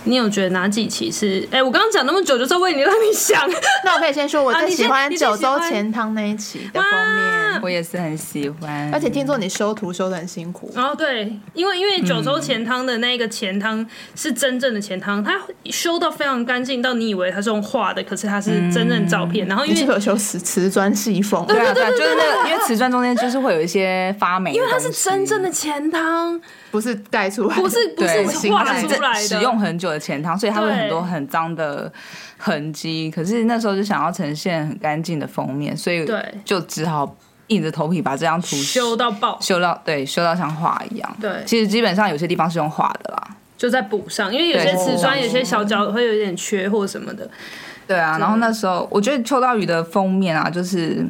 [0.05, 1.41] 你有觉得哪几期是？
[1.51, 3.41] 哎、欸，我刚刚讲那么久，就是为你让你想。
[3.85, 8.91] 那我可以先说，我最喜欢九州钱汤那一期的封面，我也是很喜欢。
[8.93, 10.73] 而且听说你修图修的很辛苦。
[10.75, 19.47] 哦，对，因为因为九州钱汤的那个钱汤是真正的钱汤，它修到非常干净，到你以为它是用画的，可是它是真正照片。
[19.47, 26.41] 然后因为有修瓷瓷砖细缝，对啊对啊，就是那个，因为瓷砖中间就是会有一些发霉，因为它是真正的钱汤。
[26.71, 31.93] 不是盖出来的，不是不是画出来的，使用很久的钱汤，所以它会有很多很脏的
[32.39, 33.11] 痕迹。
[33.11, 36.09] 可是那时候就想要呈现很干净的封面，所以
[36.45, 37.17] 就只好
[37.49, 41.17] 硬着头皮把这张图修到爆，修到对，修到像画一样。
[41.21, 47.29] 对，其实基本上有些地方是用画的啦，就在补上，因为有些瓷砖有些小角会有点缺或什么的。
[47.87, 51.05] 对啊，然后那时候我觉得秋刀鱼的封面啊，就是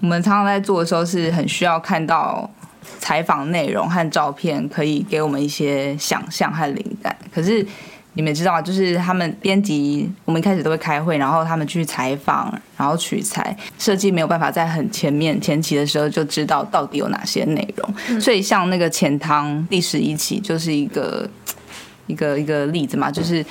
[0.00, 2.50] 我们常常在做的时候是很需要看到。
[2.98, 7.66] 采访内容和照片可以给我们一些想象和灵感，可是
[8.14, 8.62] 你们知道吗？
[8.62, 21.28] 就是他们编辑，我们一开始都会开会，然后他们去采访，然后取材，设计没有办法在很前面前期的时候就知道到底有哪些内容，嗯、所以像那个钱汤第十一期就是一个
[22.06, 23.44] 一个一个例子嘛，就是。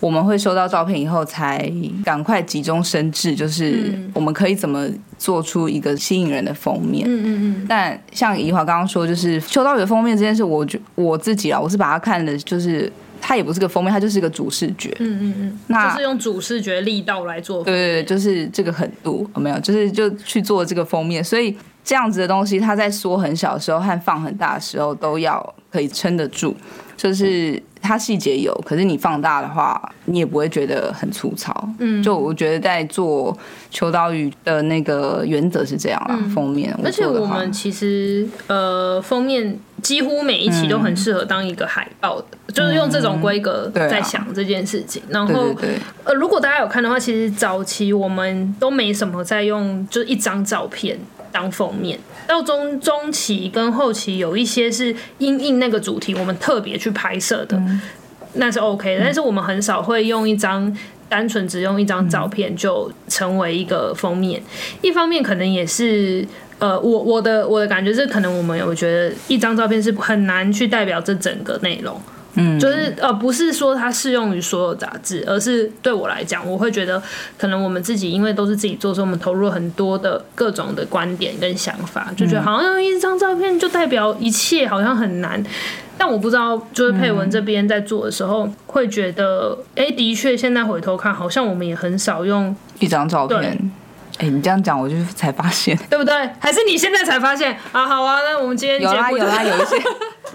[0.00, 1.68] 我们会收到照片以后，才
[2.04, 4.86] 赶快急中生智，就是我们可以怎么
[5.18, 7.04] 做出一个吸引人的封面。
[7.08, 7.66] 嗯嗯嗯。
[7.68, 12.88] 但像怡华刚刚说，就是秋刀鱼的封面这件事，我觉我自己啊，我是把它看的，就是
[13.20, 14.94] 它也不是个封面，它就是一个主视觉。
[14.98, 15.58] 嗯嗯嗯。
[15.66, 17.62] 那就是用主视觉力道来做。
[17.64, 19.58] 对对对，就是这个狠度有没有？
[19.60, 26.54] 就是就去做这个封面，所以这样子的东西，它在缩很小的时候和放很大的时候都要可以撑得住，
[26.98, 27.62] 就是。
[27.80, 31.54] 它细节有，可是你放大的话，你也不会觉得很粗糙。
[31.78, 33.34] 嗯，就我觉得在做
[33.70, 36.76] 秋刀鱼的那个原则是这样啦，嗯、封面。
[36.84, 45.00] 而且我们其实呃，封面几乎每一期都很适合当一个海报的，嗯、就是用这种规格在想这件事情。
[45.10, 50.98] 嗯啊、然后，对对对呃，如果大家有看的话，其实早期我们都没什么在用，就一张照片
[51.38, 51.96] 当封面。
[52.26, 57.80] 到中中期跟后期有一些是因应那个主题，我们特别去拍摄的，嗯、
[58.34, 59.04] 那是 OK 的。
[59.04, 60.76] 但是我们很少会用一张
[61.08, 64.40] 单纯只用一张照片就成为一个封面。
[64.40, 66.26] 嗯、一方面可能也是
[66.58, 72.00] 呃，我我的我的感觉是，可能我们我觉得一张照片是很难去代表这整个内容。
[72.34, 77.02] 嗯，就是呃，不是说它适用于所有杂志，而是对我来讲，我会觉得
[77.36, 85.42] 可能我们自己因为都是自己做，所以我们投入了很多的各种的观点跟想法，就觉得好像用一张照片就代表一切，好像很难。
[85.96, 93.40] 但我不知道，就是佩文这边在做的时候，会觉得，哎、欸，的确，现在回头看，好像我们也很少用一张照片。
[94.18, 96.14] 哎、欸，你这样讲，我就才发现，对不对？
[96.38, 97.84] 还是你现在才发现啊？
[97.84, 99.76] 好啊，那我们今天有啦有啦，有一些。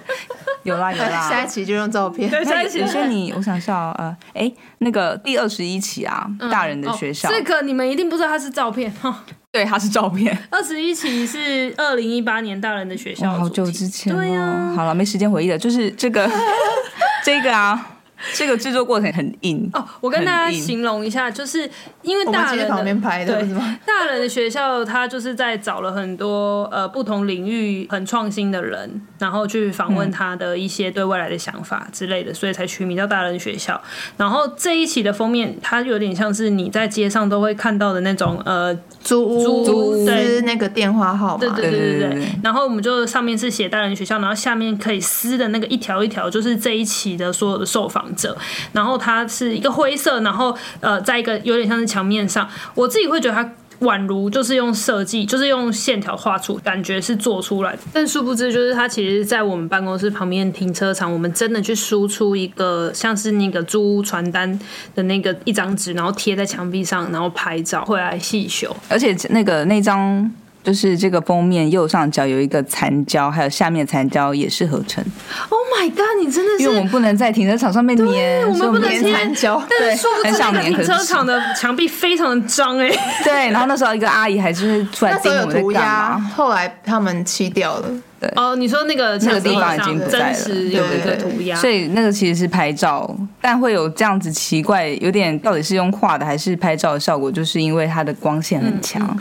[0.63, 2.29] 有啦 有啦，下一期就用照片。
[2.29, 2.79] 对，下一期。
[2.79, 7.29] 有些你，我想笑，呃，哎，那个第二十一期啊，大人的学校。
[7.29, 9.23] 这个你们一定不知道它是照片哈。
[9.51, 10.35] 对，它是照片。
[10.49, 14.13] 二十一期是二零一八年大人的学校，好久之前。
[14.15, 14.73] 对呀。
[14.75, 16.29] 好了，没时间回忆了，就是这个，
[17.23, 17.89] 这个啊。
[18.33, 21.69] 这个制作过程很硬哦，我跟大家形容一下，就是
[22.01, 23.49] 因为大人的旁边拍的，对，
[23.85, 33.81] 大人的学校，他就是在找了很多呃不同领域很创新的人，然后去访问他的一些对未来的想法之类的，嗯、所以才取名叫大人学校。
[34.17, 42.09] 然后这一期的封面，它有点像是你在街上都会看到的那种呃租屋租对那个电话号码，对对对对对。
[42.09, 48.37] 对然后我们就上面是写大人学校，然后下面可以撕的那个一条一条，就是这一期的所有的受访者，
[48.71, 53.49] 然后它是一个灰色，然后呃，在一个有点像是墙面上，我自己会觉得它
[53.85, 57.79] 宛如就是用设计，就是用线条画出，感觉是做出来的。
[57.91, 64.57] 但殊不知，就是它其实，在我们办公室旁边停车场，我们真的去输出一个像是那个租屋传单
[64.95, 70.31] 的那个一张纸，然后贴在墙壁上，然后拍照，回来细修，而且那个那张。
[70.63, 75.03] 就是这个封面右上角有一个残胶，还有下面残胶也是合成。
[75.49, 76.23] Oh my god！
[76.23, 78.07] 你真的是，因为我们不能在停车场上面粘，
[78.47, 79.61] 我们不能粘残胶。
[79.67, 80.63] 对，很想粘。
[80.65, 82.89] 停车场的墙壁非常的脏哎。
[83.23, 86.31] 对，然后那时候一个阿姨还是出来盯我们在干嘛。
[86.35, 87.89] 后来他们漆掉了。
[88.19, 88.31] 对。
[88.35, 90.37] 哦，你说那个那个地方已经不在了。
[90.49, 91.55] 有一个涂鸦。
[91.57, 99.17] 所以那个其实是拍照，但会有这样子奇怪，有点到底是用画的还是拍照的效果，就是因为它的光线很强。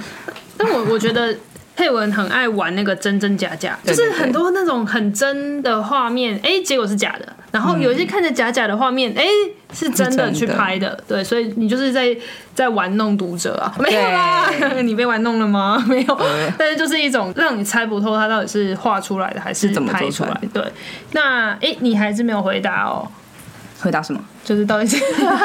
[0.56, 1.34] 但我我觉得
[1.74, 7.26] 佩文很爱玩那个真真假假，就是很多那种很真的画面，哎，结果是假的。
[7.50, 9.24] 然后有一些看着假假的画面，哎，
[9.74, 10.98] 是真的去拍的。
[11.06, 12.16] 对，所以你就是在
[12.54, 14.50] 在玩弄读者啊，没有啦，
[14.82, 15.82] 你被玩弄了吗？
[15.88, 16.20] 没有，
[16.56, 20.40] 但是就是一种让你猜不透它到底是画出来的还是怎么拍出来。
[20.52, 20.64] 对，
[21.12, 23.06] 那哎，你还是没有回答哦。
[23.82, 24.20] 回答什么？
[24.44, 24.96] 就是到底是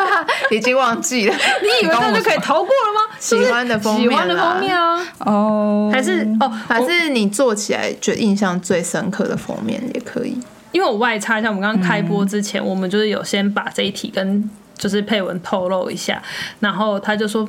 [0.52, 1.36] 已经忘记了。
[1.62, 3.16] 你以为这样就可以逃过了吗？
[3.20, 5.04] 喜欢的封面，喜欢的封面啊。
[5.20, 10.38] 哦，还是哦，还是你做起来觉得印象最深刻的封面也可以。
[10.72, 14.48] 因为我外插一下，我们刚刚开播之前，我们就是有先把这一题跟
[14.78, 16.22] 就是配文透露一下，
[16.60, 17.48] 然后他就说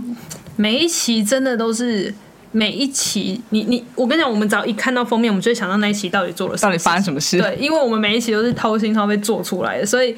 [0.56, 2.14] 每一期真的都是
[2.52, 7.38] 每一期，你你我跟你讲，我们只要一看到封面，我们就会想到那一期到底做了什么，到底发生什么事？
[7.38, 10.16] 对，因为我们每一期都是掏心掏肺做出来的，所以。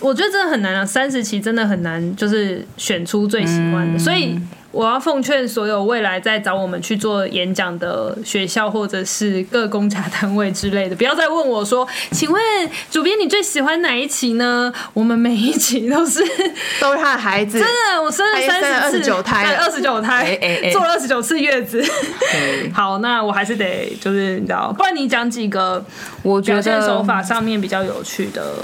[0.00, 3.96] 我觉得真的很难啊，三十期真的很难，就是选出最喜欢的。
[3.96, 4.38] 嗯、所以
[4.70, 12.40] 我要奉劝所有未来在找我们去做演讲的学校或者是各公家单位之类的，不要再问我说：“请问
[12.90, 16.20] 主编你最喜欢哪一期呢？”我们每一期都是
[16.80, 21.80] 都是他的孩子，真的，我生了三十二十九胎，二十九胎，欸欸欸做了二十九次月子。
[21.80, 25.84] 对 好，那我还是得就是你知道，不然你讲几个
[26.22, 28.54] 我觉得手法上面比较有趣的。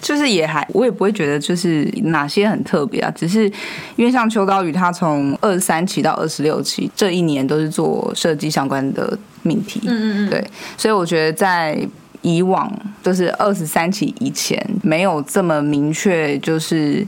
[0.00, 3.44] 就是也还我也不会觉得就是哪些很特别啊，只是
[3.96, 10.44] 因为像秋刀鱼，它从二十三期到二十六期这一年都是做设计相关的命题，嗯嗯嗯，对，
[10.76, 11.78] 所以我觉得在
[12.22, 12.72] 以往
[13.02, 17.06] 就是二十三期以前没有这么明确，就是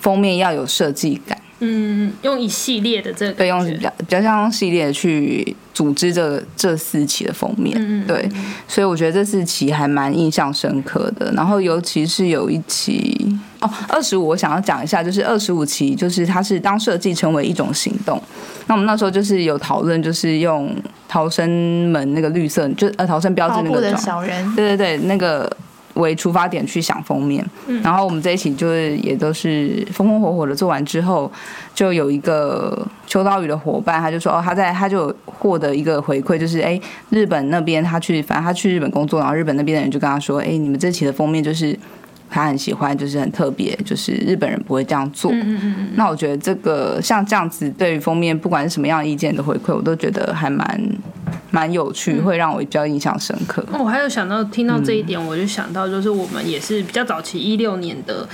[0.00, 1.38] 封面要有设计感。
[1.60, 8.28] 嗯，用一系列的这个，对，用比较比较像系列去组织这这四期的封面，嗯，对，
[8.68, 11.32] 所以我觉得这四期还蛮印象深刻的。
[11.32, 18.22] 然后尤其是有一期哦，二十五，我想要讲一下，就是二十五期，就是它是当设计成为一种行动。
[18.66, 20.74] 那我们那时候就是有讨论，就是用
[21.08, 21.48] 逃生
[21.90, 25.50] 门那个绿色，就呃逃生标志那个小人，对对对，那个。
[25.94, 27.44] 为出发点去想封面，
[27.82, 31.30] 然后我们这一期就是也都是风风火火的做完之后，
[31.74, 36.80] 就有一个秋刀鱼的伙伴，他就说哦，他在他就获得一个回馈，就是哎，
[37.10, 41.78] 日本那边他去，反正他去日本工作，然后日本那边的人就跟他说，哎，你们这期的封面就是
[42.32, 45.30] 他很喜欢，就是很特别，就是日本人不会这样做。
[45.94, 50.80] 那我觉得这个像这样子，对于封面不管是什么样的意见的回馈，我都觉得还蛮。
[51.50, 53.62] 蛮有趣，会让我比较印象深刻。
[53.72, 53.78] 嗯。
[53.78, 58.26] 我还有想到听到这一点，我就想到就是我们也是比较早期一六年的。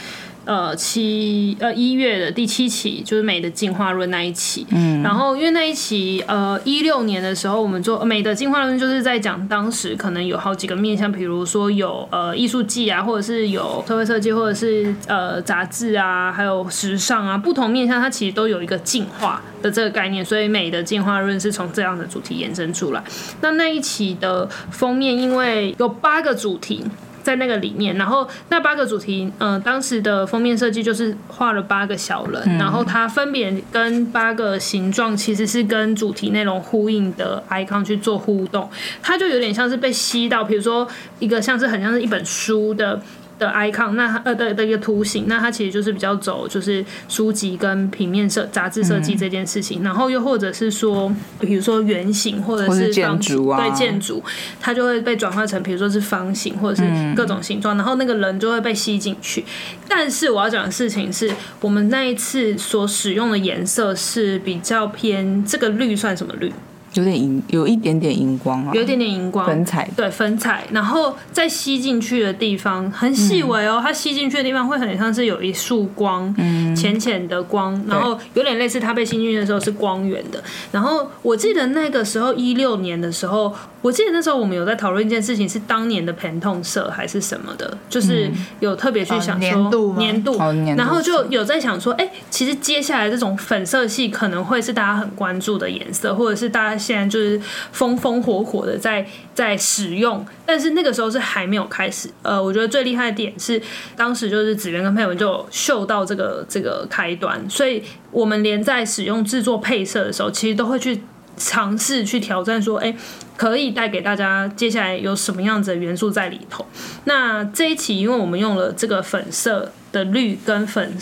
[0.49, 23.05] 呃，七呃一月的第七期就是美的进化论那一期，嗯，然后因为那一期呃一六年的时候，我们做美的进化论就是在讲当时可能有好几个面向，比如说有呃艺术季啊，或者是有社会设计，或者是呃杂志啊，还有时尚啊，不同面向它其实都有一个进化的这个概念，所以美的进化论是从这样的主题延伸出来。
[23.43, 26.83] 那那一期的封面因为有八个主题。
[27.29, 38.71] 在那个里面，然后那八个主题，嗯、呃，当时的封面设计就是画了八个小人，嗯、然后它分别跟八个形状其实是跟主题内容呼应的 icon 去做互动，
[39.03, 42.99] 它就有点像是被吸到，比如说一个像是很像是一本书的。
[43.39, 54.23] 的 icon，那呃的的一个图形，那它其实就是比较走就是书籍跟平面设杂志设计这件事情，嗯、然后又或者是说，比如说圆形或者是建筑啊、对建筑，
[54.61, 59.45] 它就会被转化成比如说是方形或者是各种形状，嗯、然后那个人就会被吸进去。
[59.89, 61.31] 但是我要讲的事情是
[61.61, 66.53] 我们那一次所使用的颜色是比较偏这个绿算什么绿？
[66.99, 80.43] 有点荧，有一点点荧光啊，有一点点荧光，粉彩，对粉彩，然后再吸进去的地方很细微哦，嗯、它吸进去的地方会很像是有一束光，嗯，浅浅的光，然后有点类似它被吸进去的时候是光源的。
[80.73, 90.39] 然后我记得那个时候一六年的时候，我记得那时候我们有在讨论一件事情，是当年的 Pantone 色还是什么的，就是有特别去想说年度，年度，
[90.77, 96.79] 然后就有在想说，哎，其实接下来这种粉色系可能会是大家很关注的颜色，或者是大家。
[96.79, 97.39] 现在就是
[97.73, 99.05] 风风火火的在
[99.35, 102.09] 在使用，但是那个时候是还没有开始。
[102.23, 103.61] 呃，我觉得最厉害的点是，
[103.97, 111.03] 当时就是子渊跟佩文就嗅到这个这个开端，所以我们连在使用制作配色的时候，其实都会去
[111.39, 112.95] 尝试去挑战，说，哎，
[113.37, 116.67] 可以带给大家接下来有什么样子的元素在里头。
[117.05, 120.97] 那这一期，因为我们用了这个粉色的绿跟粉。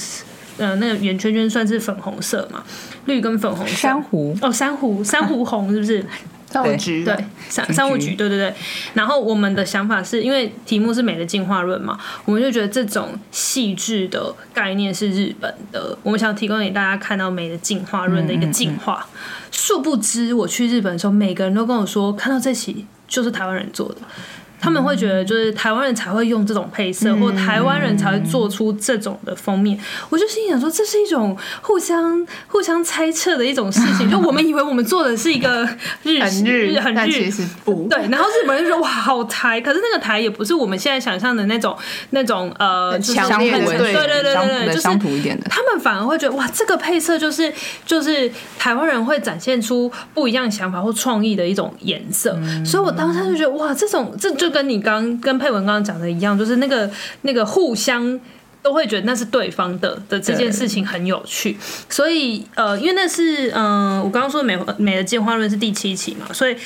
[0.59, 2.64] 呃，那个圆圈圈算是粉红色嘛？
[3.05, 3.74] 绿跟粉红色。
[3.74, 6.03] 珊瑚哦，珊瑚，珊瑚红是不是？
[6.63, 8.55] 对，商商务局，对对对。
[8.95, 19.07] 然后我们的想法是因为题目是美的进化论嘛，我们就觉得这种细致的概念是日本的，我们想提供给大家看到美的进化论的一个进化。
[19.51, 23.97] 殊、嗯嗯嗯、不知我去日本的时候，每个人都跟我说，看到这期就是台湾人做的。
[24.61, 29.79] 他们会觉得，就是台湾人才会用这种配色，或台湾人才会做出这种的封面。
[30.09, 34.09] 我就心想说，这是一种互相互相猜测的一种事情。
[34.11, 35.69] 就我们以为我们做的是一个
[36.03, 37.99] 日很日很日，其实不对。
[38.09, 41.77] 然后日本人就说哇，好台，可是那个台也不是我们现在想象的那种
[42.11, 44.35] 那种呃强烈的，对对对对
[44.65, 45.47] 对，就是乡土一点的。
[45.51, 47.53] 他们反而会觉得哇，这个配色就是
[47.85, 52.37] 就是台湾人会展现出不一样想法或创意的一种颜色。
[52.65, 54.45] 所以我当时就觉得哇，这种这就。
[54.47, 56.88] 就跟你刚跟佩文刚刚讲的一样，就是那个
[57.22, 58.20] 那个互相
[58.62, 61.57] 都会觉得那是对方的的这件事情很有趣，
[61.88, 66.57] 所以呃，因为那是嗯、我刚刚说美美的进化论是第七期嘛，所以。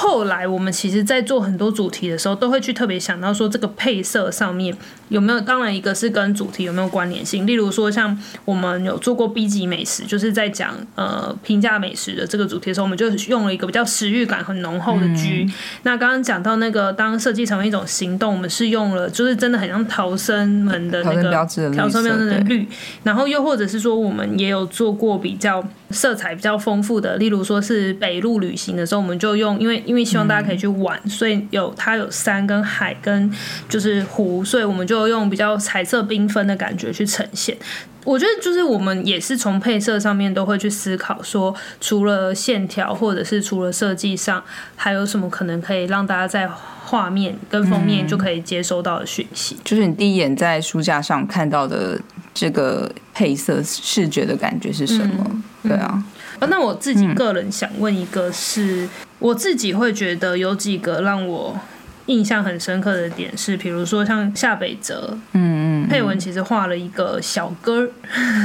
[0.00, 4.72] 后来我们其实，在做很多主题的时候，都会去特别想到说，这个配色上面
[5.08, 5.40] 有没有？
[5.40, 7.44] 当然，一个是跟主题有没有关联性。
[7.44, 15.42] 例如说，像我们有做过 B 级美食，就是在讲呃平价美食的这个主题的时候，我们就用了一个比较食欲感很浓厚的 G。
[15.48, 22.68] 嗯、那刚刚讲到那个，当设计成为一种行动，我们是用了就是真的很像逃生门的那个逃生标志的绿。
[23.02, 29.78] 然后又或者是说，我们也有做过比较色彩比较丰富的，例如说是北路旅行的时候，我们就用因为。
[29.86, 33.32] 因为希望大家可以去玩，所以有它有山跟海跟
[33.68, 37.56] 就是湖，所以我们就就用比较彩色缤纷的感觉去呈现。
[38.04, 44.42] 我觉得就是我们也是从配色上面都会去思考，说除了线条或者是除了设计上，
[44.74, 49.54] 还有什么可能可以让大家在画面跟封面就可以接收到的讯息。
[49.54, 52.00] 嗯，就是你第一眼在书架上看到的
[52.34, 55.26] 这个配色视觉的感觉是什么？
[55.28, 56.00] 嗯，对啊。
[56.48, 58.88] 那我自己个人想问一个是，是
[59.18, 61.58] 我自己会觉得有几个让我
[62.06, 67.90] 印象很深刻的点是，比如说像夏北泽，嗯嗯，珮文其实画了一个小歌，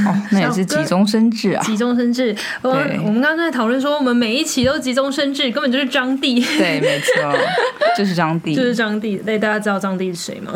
[0.08, 2.36] 哦， 那也是急中生智啊，急中生智。
[2.64, 7.32] 我我们刚刚在讨论说，我们每一期都急中生智，根本就是张帝，对，没错，
[7.96, 9.22] 就是张帝，就是张帝。
[9.24, 10.52] 那大家知道张帝是谁吗？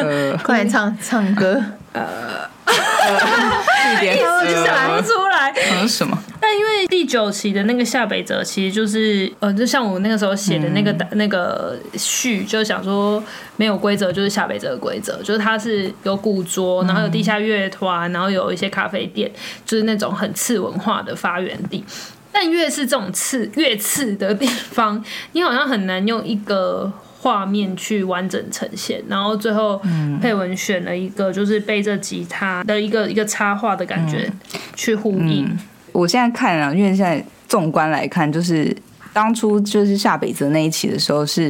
[0.00, 1.60] 呃，快点唱唱歌，
[1.94, 2.54] 呃。
[2.66, 4.16] 一点
[4.64, 6.18] 想不出来，嗯，什么？
[6.40, 13.22] 但因为第九期的那个夏北泽，其实就是呃，就像我那个时候写的那个、嗯、那个序，就想说
[13.56, 19.30] 没有规则就是夏北泽的规则，就是它是有古桌，然后有地下乐团，然后有一些咖啡店，
[19.64, 21.84] 就是那种很次文化的发源地。
[22.32, 25.02] 但越是这种次越次的地方，
[25.32, 26.92] 你好像很难用一个。
[27.18, 29.80] 画面去完整呈现，然后最后
[30.20, 34.30] 配文选了一个就是背着吉他的一个一个插画的感觉
[34.74, 35.48] 去呼应。
[35.92, 38.76] 我现在看啊，因为现在纵观来看，就是
[39.12, 41.44] 当初就是夏北泽那一期的时候是，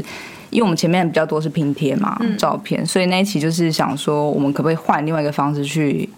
[0.50, 6.08] 因为我们前面比较多是拼贴嘛照片，所以那一期就是想说，我们可不可以换另外一个方式去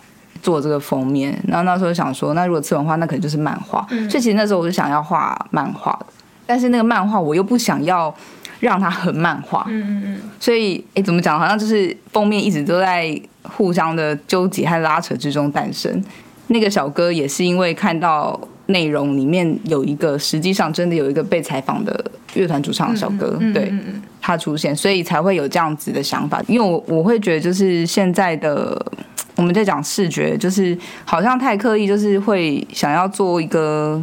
[0.42, 1.36] 做这个封面？
[1.49, 3.84] 然后那时候想说，那如果次文化，那可能就是漫画。
[3.88, 5.99] 所以其实那时候我是想要画漫画，
[6.46, 8.14] 但是那个漫画我又不想要。
[8.61, 11.39] 让它很漫画，嗯嗯嗯，所以哎，怎么讲？
[11.39, 16.03] 好像就是封面一直都在互相的纠结和拉扯之中诞生。
[16.49, 22.05] 那个小哥也是因为看到内容里面有一个，实际上真的有一个被采访的
[22.35, 23.73] 乐团主唱小哥，嗯嗯嗯嗯对
[24.21, 26.43] 他出现，所以才会有这样子的想法。
[26.49, 28.85] 因为我我会觉得，就是现在的
[29.37, 34.03] 我们在讲视觉，就是好像太刻意，就是会想要做一个，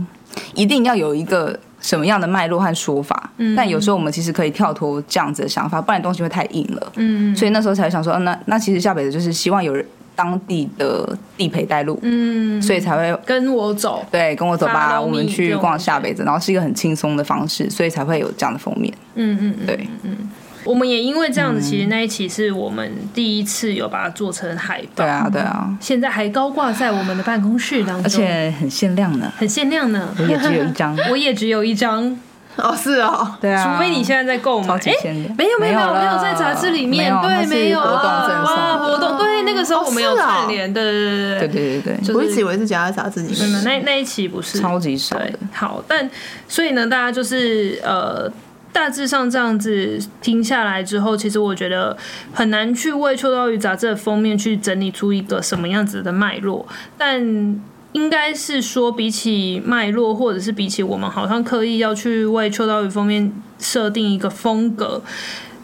[0.53, 1.59] 一定要有一个。
[1.81, 3.14] 什么样的脉络和说法？
[3.37, 6.91] 嗯，但有时候我们其实可以跳脱这样子的想法，不然东西会太硬了。
[6.95, 18.93] 嗯，所以那时候才想说，那那其实下辈子就是希望有人当地的地陪带路，嗯，所以才会跟我走，对，跟我走吧，我们去逛下辈子，然后是一个很轻松的方式，所以才会有这样的封面。
[19.15, 20.29] 嗯嗯，对，嗯。
[20.63, 24.87] 我们也因为这样子，其实那一期是我们第一次有把它做成海报。
[24.95, 25.77] 对啊，对啊。
[25.79, 30.09] 现在还高挂在我们的办公室当中，而且很限量呢，很限量呢。
[30.17, 32.17] 我也只有一张， 我也只有一张。
[32.63, 33.63] 哦，是哦，对啊。
[33.63, 34.93] 除非你现在在购买，哎，
[35.37, 42.15] 没有没有没有没有在杂志里面，对，没有活动赠送活动，对，那个时候我们有串联的，对对对对对。
[42.15, 45.19] 我一直以为是夹在杂志里面，那那一期不是超级少。
[45.53, 46.09] 好，但
[46.47, 48.31] 所以呢，大家就是呃。
[48.75, 51.95] 大致上这样子听下来之后，其实我觉得
[52.33, 57.57] 很难去为《秋刀鱼》杂志的封面去整理出一个什么样子的脉络，但
[57.95, 65.01] 应该是说，比起脉络，或者是比起我们好像刻意要去为《秋刀鱼》封面设定一个风格，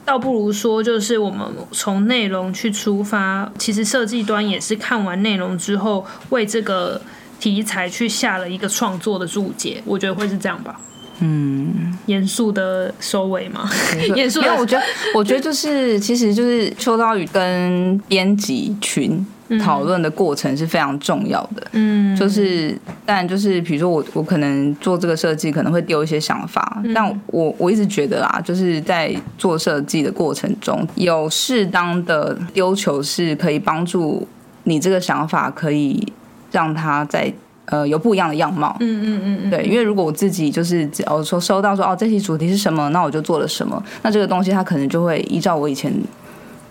[0.05, 7.01] 倒不如说就是我们从内容去出发，其实设计端也是看完内容之后，为这个
[7.37, 10.79] 题材去下了一个创作的注解，我觉得会是这样吧。
[11.19, 13.69] 嗯，严肃的收尾吗？
[14.15, 19.23] 严肃，因为我觉得，我觉得就是，其实就是秋刀鱼跟编辑群
[19.59, 21.67] 讨论的过程是非常重要的。
[21.71, 34.27] 嗯，就是，但就是，比如说我，我可能做这个设计，可能会丢一些想法，嗯、但我我一直觉得啊，就是在做设计的过程中，有适当的丢球是可以帮助
[34.63, 36.11] 你这个想法，可以
[36.51, 37.33] 让它在。
[37.65, 38.75] 呃，有不一样的样貌。
[38.81, 45.93] 嗯嗯嗯嗯，对，因为如果我自己就是哦说收到说哦这期主题是什么，那我就做了什么，那这个东西它可能就会依照我以前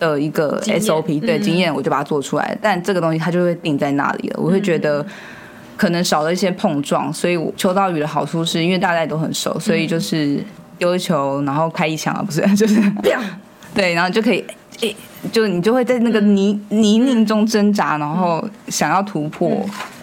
[0.00, 2.58] 的一个 SOP 对经验，我就把它做出来。
[2.60, 5.06] 但这个东西它就会定在那里了，我会觉得
[5.76, 7.12] 可能少了一些碰撞。
[7.12, 10.42] 所以秋刀鱼的好处是因为大家都很熟，所以就是
[10.78, 12.40] 丢一球然后开一枪啊，不是？
[12.56, 12.80] 就是
[13.72, 14.44] 对，然后就可以
[14.80, 14.96] 诶，
[15.30, 19.64] 就你就会在那个泥泥泞中挣扎，然后想要突破。
[19.68, 19.99] 嗯，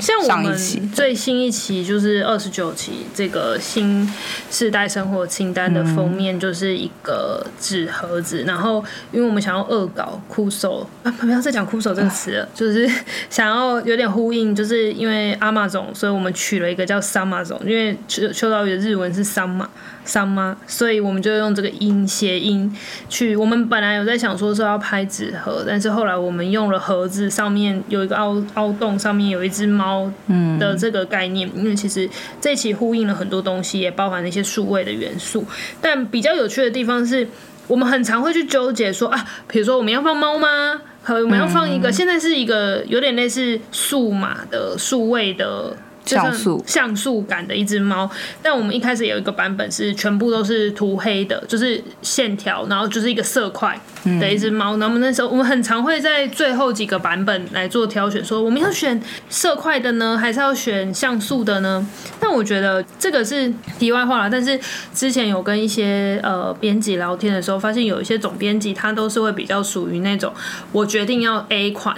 [0.00, 0.56] 像我们
[0.92, 4.06] 最新一期就是二十九期这个新
[4.50, 12.90] 世代生活清单的封面就是一个纸盒子，然后因为我们想要恶搞酷手啊，不要再讲酷手这个词了，就是
[13.30, 19.68] 想要有点呼应，就是因为阿玛总，所以我们取了一个叫桑马总，因为秋秋刀鱼的日文是桑马。
[20.06, 22.74] 桑妈，所以我们就用这个音谐音
[23.08, 23.36] 去。
[23.36, 30.10] 我们本来有在想说是要拍纸盒，但是后来我们用了盒子，上面有一个凹凹洞，上面有一只猫
[30.58, 32.08] 的这个概念，因为其实
[32.40, 35.44] 这一期呼应了很多东西，也包含了一些数位的元素。
[35.82, 37.28] 但比较有趣的地方是，
[37.66, 40.80] 我们很常会去纠结说啊，比如说我们要放猫吗？
[41.02, 45.76] 和我们要放一个，现在是一个有点类似数码的数位的。
[46.06, 48.08] 像素像素感的一只猫，
[48.40, 53.78] 但我们一开始有一个版本是全部都是涂黑的，就是线条，然后就是一个色块
[54.20, 54.76] 的一只猫。
[54.76, 61.86] 那、嗯、我们那时候我们很常会在最后几个版本来做挑选，说我们要选色块的呢，还是要选像素的呢？
[62.20, 64.30] 但我觉得这个是题外话了。
[64.30, 64.58] 但是
[64.94, 70.32] 之前有跟一些呃编辑聊天的时候，发现有一些总编辑他都是会比较属于那种，
[70.72, 71.96] 我决定要 A 款，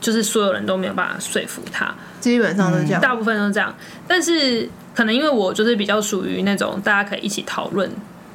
[0.00, 1.94] 就是所有人都没有办法说服他。
[2.18, 3.74] 基本上都是这样，大部分都是这样，
[4.08, 7.90] 但是可能因为我就是比较属于那种大家可以一起讨论。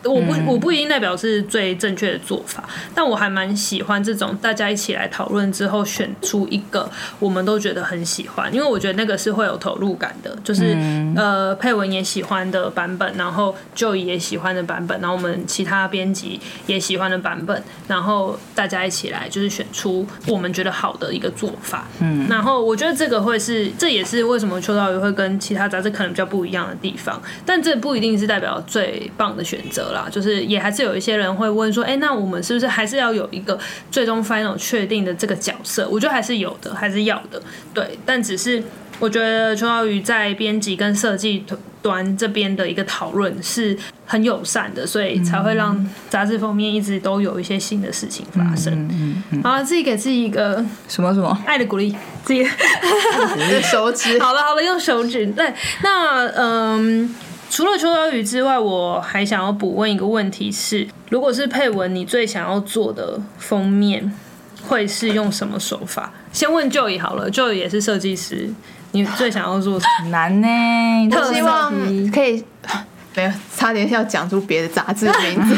[0.05, 6.87] 我不我不一定代表是最正确的做法，但我还蛮喜欢这种大家一起来讨论之后选出一个
[7.17, 10.77] 我们都觉得很喜欢，因为我觉得那个是会有投入感的，就是
[11.15, 21.87] 呃佩文也喜欢的版本，然后 Joey 也喜欢的版本，然后我们其他编辑也喜欢的版本，然后大家一起来就是选出我们觉得好的一个做法。
[21.99, 29.94] 嗯，然后我觉得这个会是这也是为什么秋刀鱼会跟其他杂志可能比较不一样的地方，但这不一定是代表最棒的选择。
[30.09, 33.57] 就是也还是有一些人会问说，哎，那我们是不是还是要有一个
[33.89, 35.87] 最终 final 确定的这个角色？
[35.89, 37.41] 我觉得还是有的，还是要的。
[37.73, 38.63] 对，但只是
[38.99, 41.43] 我觉得秋刀鱼在编辑跟设计
[41.81, 48.73] 端这边的一个讨论是很友善的，所以才会让杂志封面一直都有一些新的事情发生。
[48.73, 54.17] 嗯嗯嗯、好了，自己给自己一个什么什么爱的鼓励，自己用手指。
[54.23, 55.27] 好了好了，用手指。
[55.27, 57.13] 对，那嗯。
[57.55, 64.11] 除了秋刀鱼之外，我还想要补问一个问题是：如果是配文，你最想要做的封面
[64.67, 66.11] 会是用什么手法？
[66.33, 68.53] 先问 Joey 好了，Joey 也是设计师，
[68.91, 70.09] 你最想要做什么？
[70.09, 70.47] 难呢？
[71.15, 71.71] 我希望
[72.11, 72.43] 可以
[73.15, 75.55] 没有，差点要讲出别的杂志名字。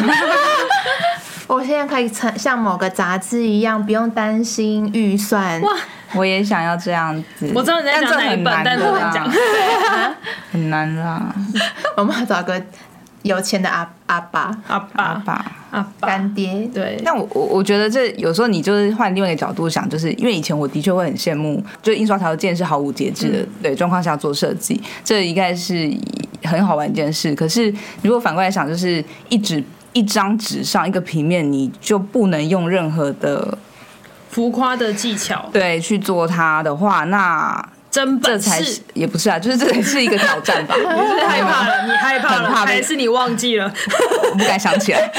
[1.50, 5.60] 我现在可以成像某个杂志一样，不用担心预算。
[5.62, 5.72] 哇！
[6.14, 7.52] 我也想要这样子。
[7.54, 9.30] 我知道你在讲哪一本，但是我讲
[10.52, 11.34] 很难啦。
[11.98, 12.62] 我们要找个
[13.24, 16.68] 有钱的阿阿爸、阿爸、阿爸、阿干爹。
[16.74, 17.02] 对。
[17.04, 25.92] 但我我我觉得这有时候你就是换另外一个角度想，就是因为以前我的确会很羡慕，就印刷条件是毫无节制的，对状况下做设计，这应该是
[26.44, 27.36] 很好玩一件事。
[27.36, 29.64] 可是如果反过来想，就是一直。
[29.94, 33.58] 一张纸上一个平面，你就不能用任何的
[34.38, 37.60] 浮夸的技巧对去做它的话，那
[37.90, 40.76] 真这才是也不是啊，就是这才是一个挑战吧？
[40.78, 43.66] 你是害怕了，你害怕了，还是你忘记了？
[44.32, 45.12] 我不敢想起来，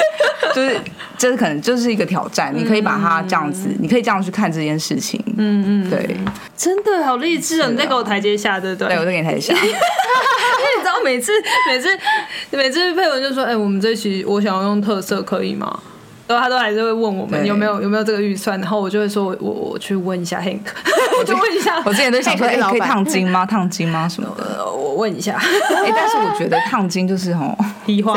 [0.54, 0.80] 就是
[1.16, 2.54] 这是可能就是一个挑战。
[2.56, 5.20] 你可以把它这样子，你可以这样去看这件事情。
[5.36, 6.16] 嗯嗯，对，
[6.56, 7.68] 真的好励志啊！
[7.68, 8.86] 你在给我台阶下，对不对？
[8.86, 9.52] 对，我在给你台阶下。
[9.58, 9.68] 因为
[10.78, 11.32] 你知道，每次
[11.68, 11.88] 每次
[12.50, 15.80] 每次佩文就说：“哎、欸，我们这期我想要用特色，可以吗？”
[16.28, 20.60] 然后他都还是会问我们有没有有没有这个预算，然后我就会说：“我我，我去问一下 Hank，
[21.18, 23.46] 我就问一下。”我之前都想说：“哎、欸，可以烫金吗？
[23.46, 24.08] 烫金吗？
[24.08, 25.36] 什么的？”呃、我问一下。
[25.36, 27.56] 哎、欸，但是我觉得 烫金就是哦，
[27.86, 28.14] 提花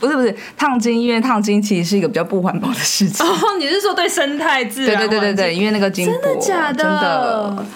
[0.00, 3.26] 不是不是烫金，因为烫金其实是一个比较不环保的事情。
[3.26, 4.96] 哦，你是说对生态自然？
[4.96, 6.82] 对对对对对，因为那个金箔真的假的？
[6.82, 7.66] 真的。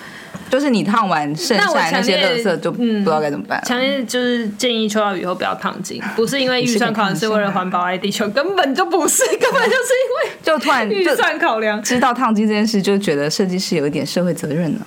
[0.51, 3.62] 就是你烫完剩下的那些垃圾就不知道该怎么办。
[3.64, 14.80] 强烈就是建议秋刀鱼以后不要烫金，不是因为预算考量，是为了环保爱地球，根本就不是， 根本就是因为就突然预算考量，知道烫金这件事，就觉得设计师有一点社会责任呢。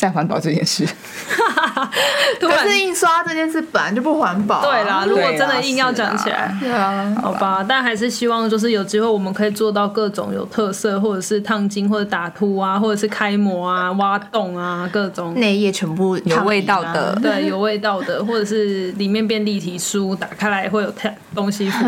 [0.00, 0.82] 在环保这件事，
[2.40, 4.62] 可是印刷这件事本来就不环保。
[4.62, 21.84] 对啦，如果真的硬要讲起来，对啊，好吧，但还是希望就是有机会我们可以做到各种有特色，或者是烫金，或者打凸啊，或者是开模啊、挖洞啊，各种内页全部有味道的，对，有味道的，或者是里面变立体书，打开来会有太东西附，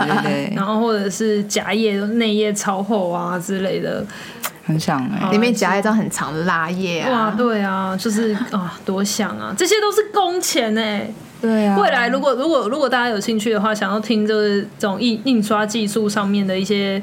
[0.54, 4.04] 然后或者是夹页内页超厚啊之类的。
[4.66, 7.28] 很想哎、欸，里面夹一张很长的蜡页啊！
[7.28, 9.54] 哇，对啊，就是啊，多想啊！
[9.56, 11.06] 这些都是工钱哎。
[11.40, 11.76] 对啊。
[11.78, 17.02] 未来如果如果如果大家有兴趣的话，想要听就是这种印印刷技术上面的一些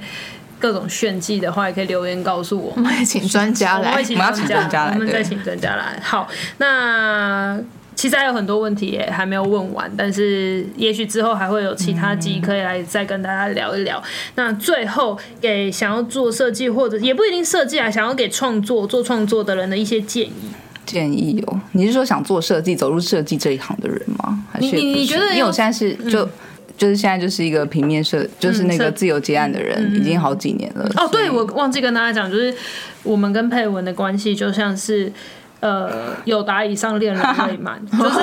[0.60, 2.74] 各种炫技的话，也可以留言告诉我。
[2.76, 6.00] 我们会请专家来，我们请专家来，我们再请专家来。
[6.02, 7.60] 好，那。
[7.94, 14.00] 其实还有很多问题也还没有问完，但是也许之后还会有其他集可以来再跟大家聊一聊。
[14.00, 14.04] 嗯、
[14.36, 20.34] 那最后给想要做设计或者也不一定设计啊，想要给创作做创作的人的一些建议。
[20.86, 24.44] 建议哦，你是说想做设计、走入设计这一行的人吗？
[24.52, 25.30] 还是你你觉得？
[25.34, 26.30] 因为我现在是就、嗯、
[26.76, 30.90] 就是现在就是一个平面设，就是那个自由接案的人，嗯、已经好几年了。
[30.96, 32.54] 哦，对，我忘记跟大家讲，就是
[33.04, 35.12] 我们跟佩文的关系就像是。
[35.62, 38.20] 呃，有达以上恋人未满， 就是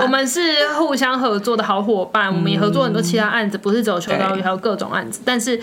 [0.00, 0.40] 我们是
[0.78, 5.20] 互相合作的好伙伴，我们也合作很多其他案子，不是只有秋刀鱼，还有各种案子。
[5.22, 5.60] 但是，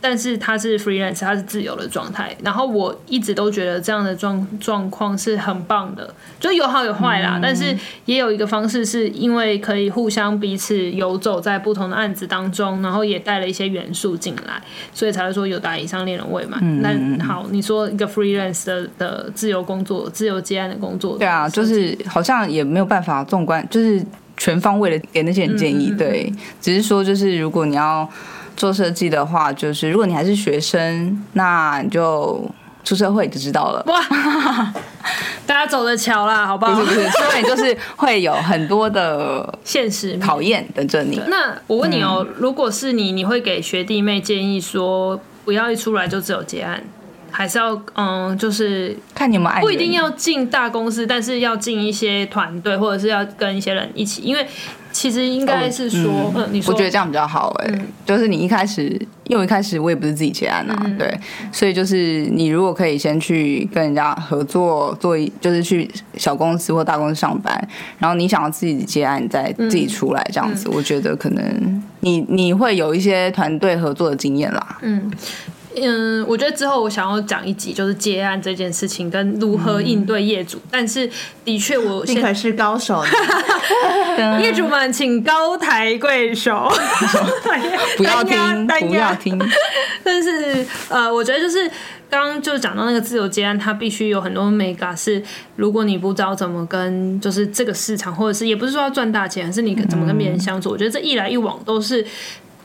[0.00, 2.36] 但是他是 freelance，他是自由的状态。
[2.42, 7.38] 然后我一直都觉得这样的状状况是很棒的，就有好有坏啦。
[7.40, 7.72] 但是
[8.06, 14.60] 也有一个方式，是因为可以互相彼此游走在不同的案子当中，然后也带了一些元素进来，
[14.92, 16.60] 所以才会说有达以上恋人未满。
[16.82, 20.55] 那好，你说一个 freelance 的的自由工作，自由接。
[20.68, 24.00] 的工作对啊，就是好像也没有办法纵观，就是
[24.36, 25.92] 全方位的给那些人建议。
[25.98, 28.08] 对，只是说就是如果你要
[28.56, 32.48] 做设计的话，就是如果你还是学生，那你就
[32.84, 33.84] 出社会就知道了。
[33.88, 34.00] 哇，
[35.44, 36.80] 大家走着瞧啦，好不好？
[36.80, 41.20] 不是不是，所以就是会有很多的现实考验等着你。
[41.28, 46.82] 那我问你哦，如果是你，你会给学弟妹建议说，不要一出来就只有结案？
[47.36, 54.22] 还是要嗯，就是看你们爱，不一定要进大公司，但是要进一些团队，或者是要跟一些人一起。
[54.22, 54.46] 因为
[54.90, 57.72] 其实应该是说，哦、嗯，你说，我觉得这样比较好哎、欸。
[57.74, 61.14] 嗯、就是你一开始，因为一开始我也不是自己接案啊，嗯、对，
[61.52, 67.68] 所以就是你如果可以先去跟人家合作，做一就是去小公司或大公司上班，
[67.98, 74.78] 然后你想要自己接案，再自己出来这样子，嗯、我觉得可能你你会有一些团队合作的经验啦。
[74.80, 75.12] 嗯。
[75.78, 80.56] 嗯，我觉得之后我想要讲一集，就是接案这件事情跟如何应对业主。
[80.56, 81.08] 嗯、但是
[81.44, 83.04] 的确，我 你可是高手，
[84.40, 86.72] 业主们请高抬贵手，
[87.98, 89.38] 不要听，不要听。
[90.02, 91.70] 但是呃，我觉得就是
[92.08, 95.22] 刚刚就讲到那个自由接案，它必须有很多 mega 是，
[95.56, 100.70] 如果你不知道怎么跟就是这个市场，或者是也不是说要赚大钱，是你怎么跟别人相处。
[100.70, 102.06] 嗯、我觉得这一来一往都是。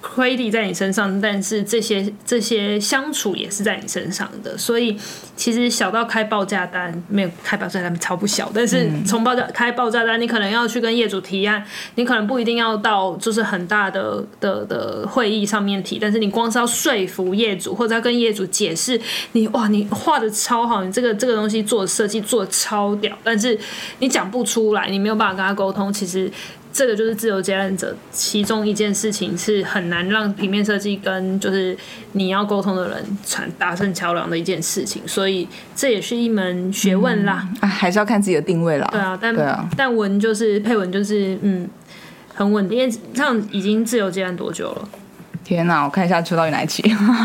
[0.02, 4.98] Credit 在你身上，但是这些这些相处也是在你身上的，所以
[5.36, 11.64] 其实小到开报价单，没有开报价单超不小，但是从报价开报价单，你可能要去跟业主提案，
[11.96, 19.00] 你可能不一定要到就是很大的的的会议上面提，但是你光是要说服业主或者要跟业主解释，
[19.34, 23.58] 你哇你画的超好，你这个这个东西做的设计做的超屌，但是
[24.00, 26.32] 你讲不出来，你没有办法跟他沟通，其实。
[26.74, 31.78] 这个就是自由接案者其中一件事情，是很难让平面设计跟就是
[32.14, 35.46] 你要沟通的人传达成桥梁的一件事情，所以
[35.76, 37.46] 这也是一门学问啦。
[37.62, 38.88] 嗯、还是要看自己的定位啦。
[38.92, 41.70] 对啊，但啊，但文就是配文就是嗯，
[42.34, 42.80] 很稳定。
[42.80, 44.88] 因为这样已经自由接案多久了？
[45.44, 46.82] 天哪，我看一下秋刀鱼哪一期？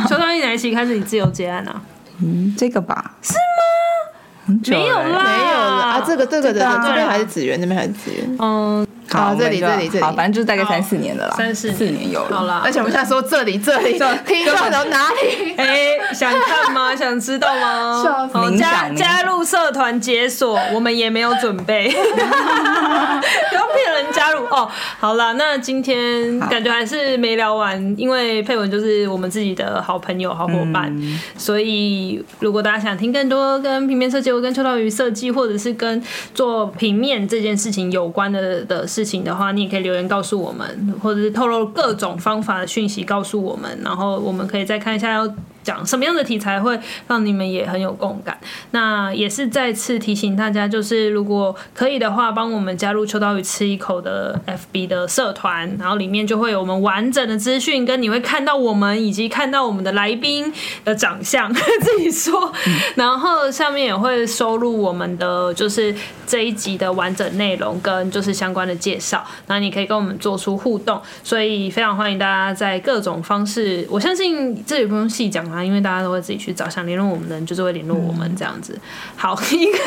[0.09, 1.81] 秋刀鱼哪一期开始你自由接案啊？
[2.21, 3.15] 嗯，这个吧？
[3.23, 4.59] 是吗？
[4.69, 5.91] 没有啦，没有啦。
[5.93, 8.37] 啊，这个这个的这边还是子源，那边还是子源。
[8.41, 8.85] 嗯。
[9.09, 12.37] 好，这里这里这里，反正就是大概三四年的啦，三四四年有了。
[12.37, 13.93] 好了，而且我们现在说这里这里，
[14.27, 15.55] 听到到哪里？
[15.57, 16.95] 哎，想看吗？
[16.97, 18.29] 想知道吗？
[18.33, 24.69] 好，加加入社团解锁，我们也没有准备，不要骗人加入哦。
[24.99, 30.93] 好了，那今天感觉还是没聊完，因为佩文就是我们自己的好朋友、好伙伴，
[31.39, 36.03] 所以如果大家想听更多跟平面设计、或跟秋刀鱼设计，或者是跟
[36.35, 38.85] 做平面这件事情有关的的。
[38.97, 45.33] 事情的话，你也可以留言告诉我们，或者是透露各种方法的讯息告诉我们，然后我们可以再看一下要
[45.67, 48.39] 讲什么样的题材会让你们也很有共感。
[48.71, 60.53] 那也是再次提醒大家，就是如果可以的话，帮我们加入秋刀鱼吃一口的 FB 的社团，然后里面就会有我们完整的资讯，跟你会看到我们以及看到我们的来宾
[60.85, 62.53] 的长相， 自己说。
[62.95, 65.93] 然后下面也会收录我们的就是
[66.25, 75.65] 这一集的完整内容跟就是相关的介绍，那你可以跟我们做出互动，所以非常欢迎大家在各种方式，我相信这也不用细讲了啊。
[75.65, 78.79] 因为大家都会自己去找，想联络我们的人就是会联络我们这样子。
[79.17, 79.79] 好， 一个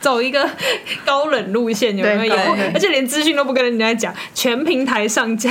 [0.00, 0.48] 走一个
[1.04, 2.34] 高冷路线，有没有？
[2.74, 5.50] 而且连资讯都不跟人家讲，全平台上架。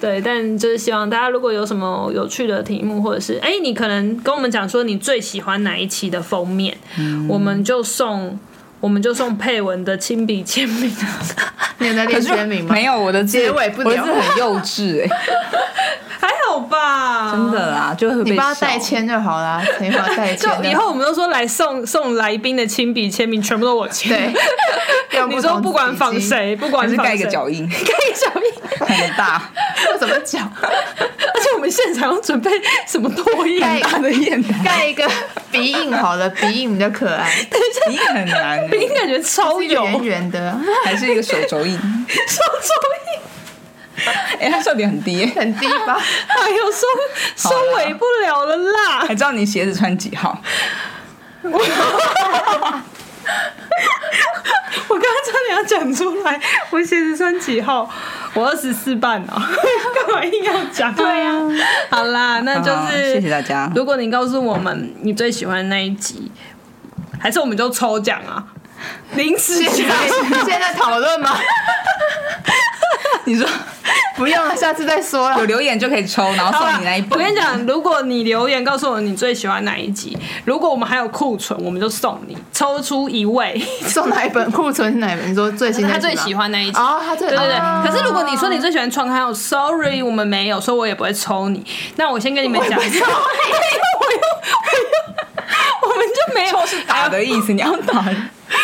[0.00, 8.38] 对，但就是希望大家如果有什么有趣的题目，或者是哎，你可能跟我们讲说你最喜欢哪一期的封面，嗯、我们就送
[8.80, 10.94] 我们就送佩文的亲笔签名。
[11.78, 12.74] 你有在练签名吗？
[12.74, 15.08] 没有，我的结尾不了，很幼稚哎。
[16.20, 20.50] 还好吧，真的啦，就会你帮他代签就好啦，可以帮他代签。
[20.62, 24.32] 就以后我们都说来送送来宾的亲笔签名，全部都我签。
[25.10, 29.42] 对，你说不管仿谁，不管是盖一个脚印，盖一个脚印很大，
[29.98, 30.52] 怎么讲？
[30.60, 32.50] 而且我们现场要准备
[32.86, 35.08] 什么拓印大的印，盖一个
[35.50, 37.28] 鼻影好了，鼻影比较可爱。
[37.88, 41.76] 鼻印很难，鼻影感觉超有圆圆的，还是一个手肘印？
[41.76, 42.74] 手肘
[43.06, 43.20] 印。
[44.40, 46.00] 哎，他笑点很低，很低吧？
[46.28, 46.86] 哎呦，收
[47.36, 49.00] 收尾不了了啦！
[49.00, 50.40] 还知道你鞋子穿几号？
[51.42, 51.50] 我
[54.98, 56.40] 刚刚差点要讲出来，
[56.70, 57.90] 我鞋子穿几号？
[58.34, 60.94] 我二十四半哦， 干嘛硬要讲？
[60.94, 61.48] 对呀、啊，
[61.90, 63.70] 好啦，那就是谢谢大家。
[63.74, 66.30] 如果你告诉我们你最喜欢那一集，
[67.18, 68.46] 还是我们就抽奖啊？
[69.14, 69.94] 临时现在
[70.44, 71.36] 现在讨论吗？
[73.24, 73.46] 你说
[74.16, 75.38] 不用了，下次再说了。
[75.38, 77.10] 有留言就可以抽，然后送你那一本。
[77.12, 85.30] 我跟你讲，如果你留言告诉我你最喜欢哪一集，如果我们还有库存，我们就送你抽出一位送哪一本库存是哪一本？
[85.30, 87.56] 你说最新他最喜欢那一集哦，他最对对对。
[87.56, 91.64] 哦、可是如果你说你最喜欢创刊号，sorry，我们没有，所以我也不会抽你。
[91.96, 94.20] 那我先跟你们讲，我又 我又
[95.82, 98.04] 我们就没有是打的意思，你要打。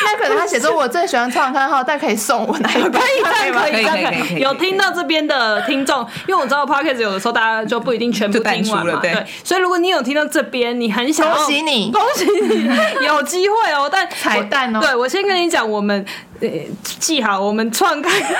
[0.04, 2.92] 那可能他写说我最喜欢创刊号，但可以送我哪一本？
[2.92, 4.40] 可以，可以， 可以，可以，可以。
[4.40, 9.14] 有听到这边的听众，因为我知道 Podcast 有的时候大家就不一定全部听完嘛， 对。
[9.44, 13.88] 所以如果你有听到这边，你很想恭喜你， 恭喜你，有机会哦。
[13.90, 16.04] 但彩蛋哦，对我先跟你讲，我们
[16.40, 16.48] 呃
[16.82, 18.32] 记好，我们创刊号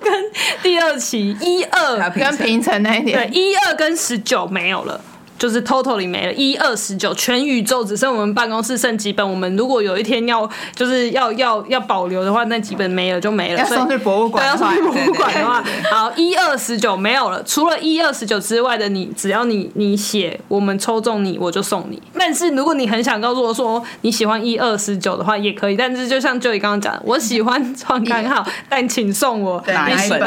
[0.00, 0.12] 跟
[0.62, 5.00] 第二期一二跟平成那一点，对，一二跟十九没有了。
[5.42, 9.28] 就是 totally 没了，一二十九，全宇宙只剩我们办公室剩几本。
[9.28, 13.58] 我们如果有一天要就是要要要保留的话，那几本没了就没了。
[13.58, 17.42] 要送去博物馆，要送去博物馆的话，好，一二十九没有了。
[17.42, 22.00] 除了一二十九之外的你，只要你你写，我们抽中你，我就送你。
[22.16, 25.76] 但是如果你很想告诉我说你喜欢一二十九的话，也可以。
[25.76, 30.22] 但是就像 Joey 刚刚讲，我喜欢创刊号，但请送我哪一本？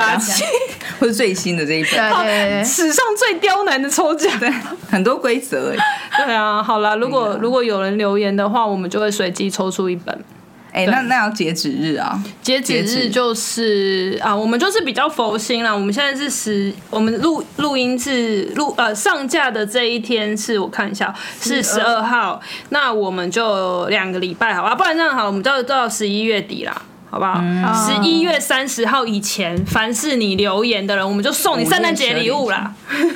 [0.99, 1.91] 或者最新的这一本？
[1.91, 4.37] 对对对，史上最刁难的抽奖。
[4.41, 4.51] 对。
[4.89, 5.77] 很多规则哎，
[6.25, 10.25] 对啊，好啦，如果如果有人留言的话，我们就会随机抽出一本。
[10.73, 12.21] 哎，那那要截止日啊？
[12.41, 15.73] 截止日就是啊，我们就是比较佛心啦。
[15.73, 22.41] 我们现在是十，我们录录音是录呃上架的这一天是我看一下是十二号，
[22.71, 24.75] 那我们就两个礼拜好吧？
[24.75, 26.81] 不然这样好，我们到到十一月底啦。
[27.15, 27.41] 好不好？
[27.73, 32.73] 十一月三十号以前，凡是你留言的人，我们就送你圣诞节礼物啦。
[32.91, 33.13] 因为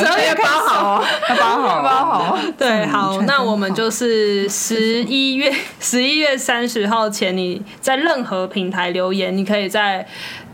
[0.00, 2.38] 十二月包好，要包好，包好。
[2.58, 10.04] 对，好，那我们就是十一月十一月三十号前，你在任何平台留言，你可以在。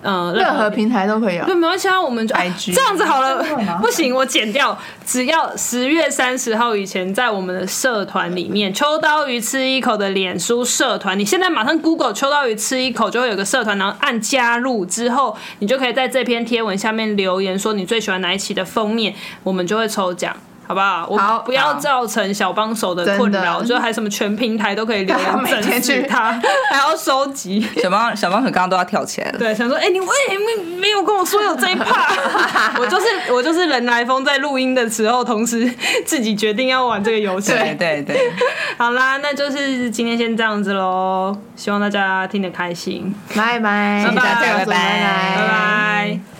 [0.03, 1.44] 嗯，任何平台都可以啊。
[1.46, 3.42] 对，没关系啊，我们就 IG 这样子好了。
[3.80, 4.76] 不行，我剪掉。
[5.05, 20.36] 只要十月三十号以前，在我们的社团里面，秋刀鱼吃一口的脸书社团，你现在马上 Google 秋刀鱼吃一口，就会有个社团，然后按加入之后，你就可以在这篇贴文下面留言说你最喜欢哪一期的封面，我们就会抽奖。
[20.69, 21.07] 好不好？
[21.09, 25.27] 我不要造成小帮手的困扰，就还什么全平台都可以留言
[25.62, 26.39] 整死他，
[26.71, 27.66] 还要收集。
[27.83, 29.39] 小帮小帮手刚刚都要跳起来了。
[29.39, 32.75] 对，想说，哎、欸，你为什么没有跟我说有这一趴？
[32.79, 35.66] 我就是我就是人来疯，在录音的时候，同时
[36.05, 37.53] 自己决定要玩这个游戏。
[37.53, 38.31] 对对对，
[38.77, 43.14] 好啦，那就是今天先这样子喽，希望大家听得开心。
[43.35, 46.38] 拜拜，谢谢大家，拜拜，拜拜。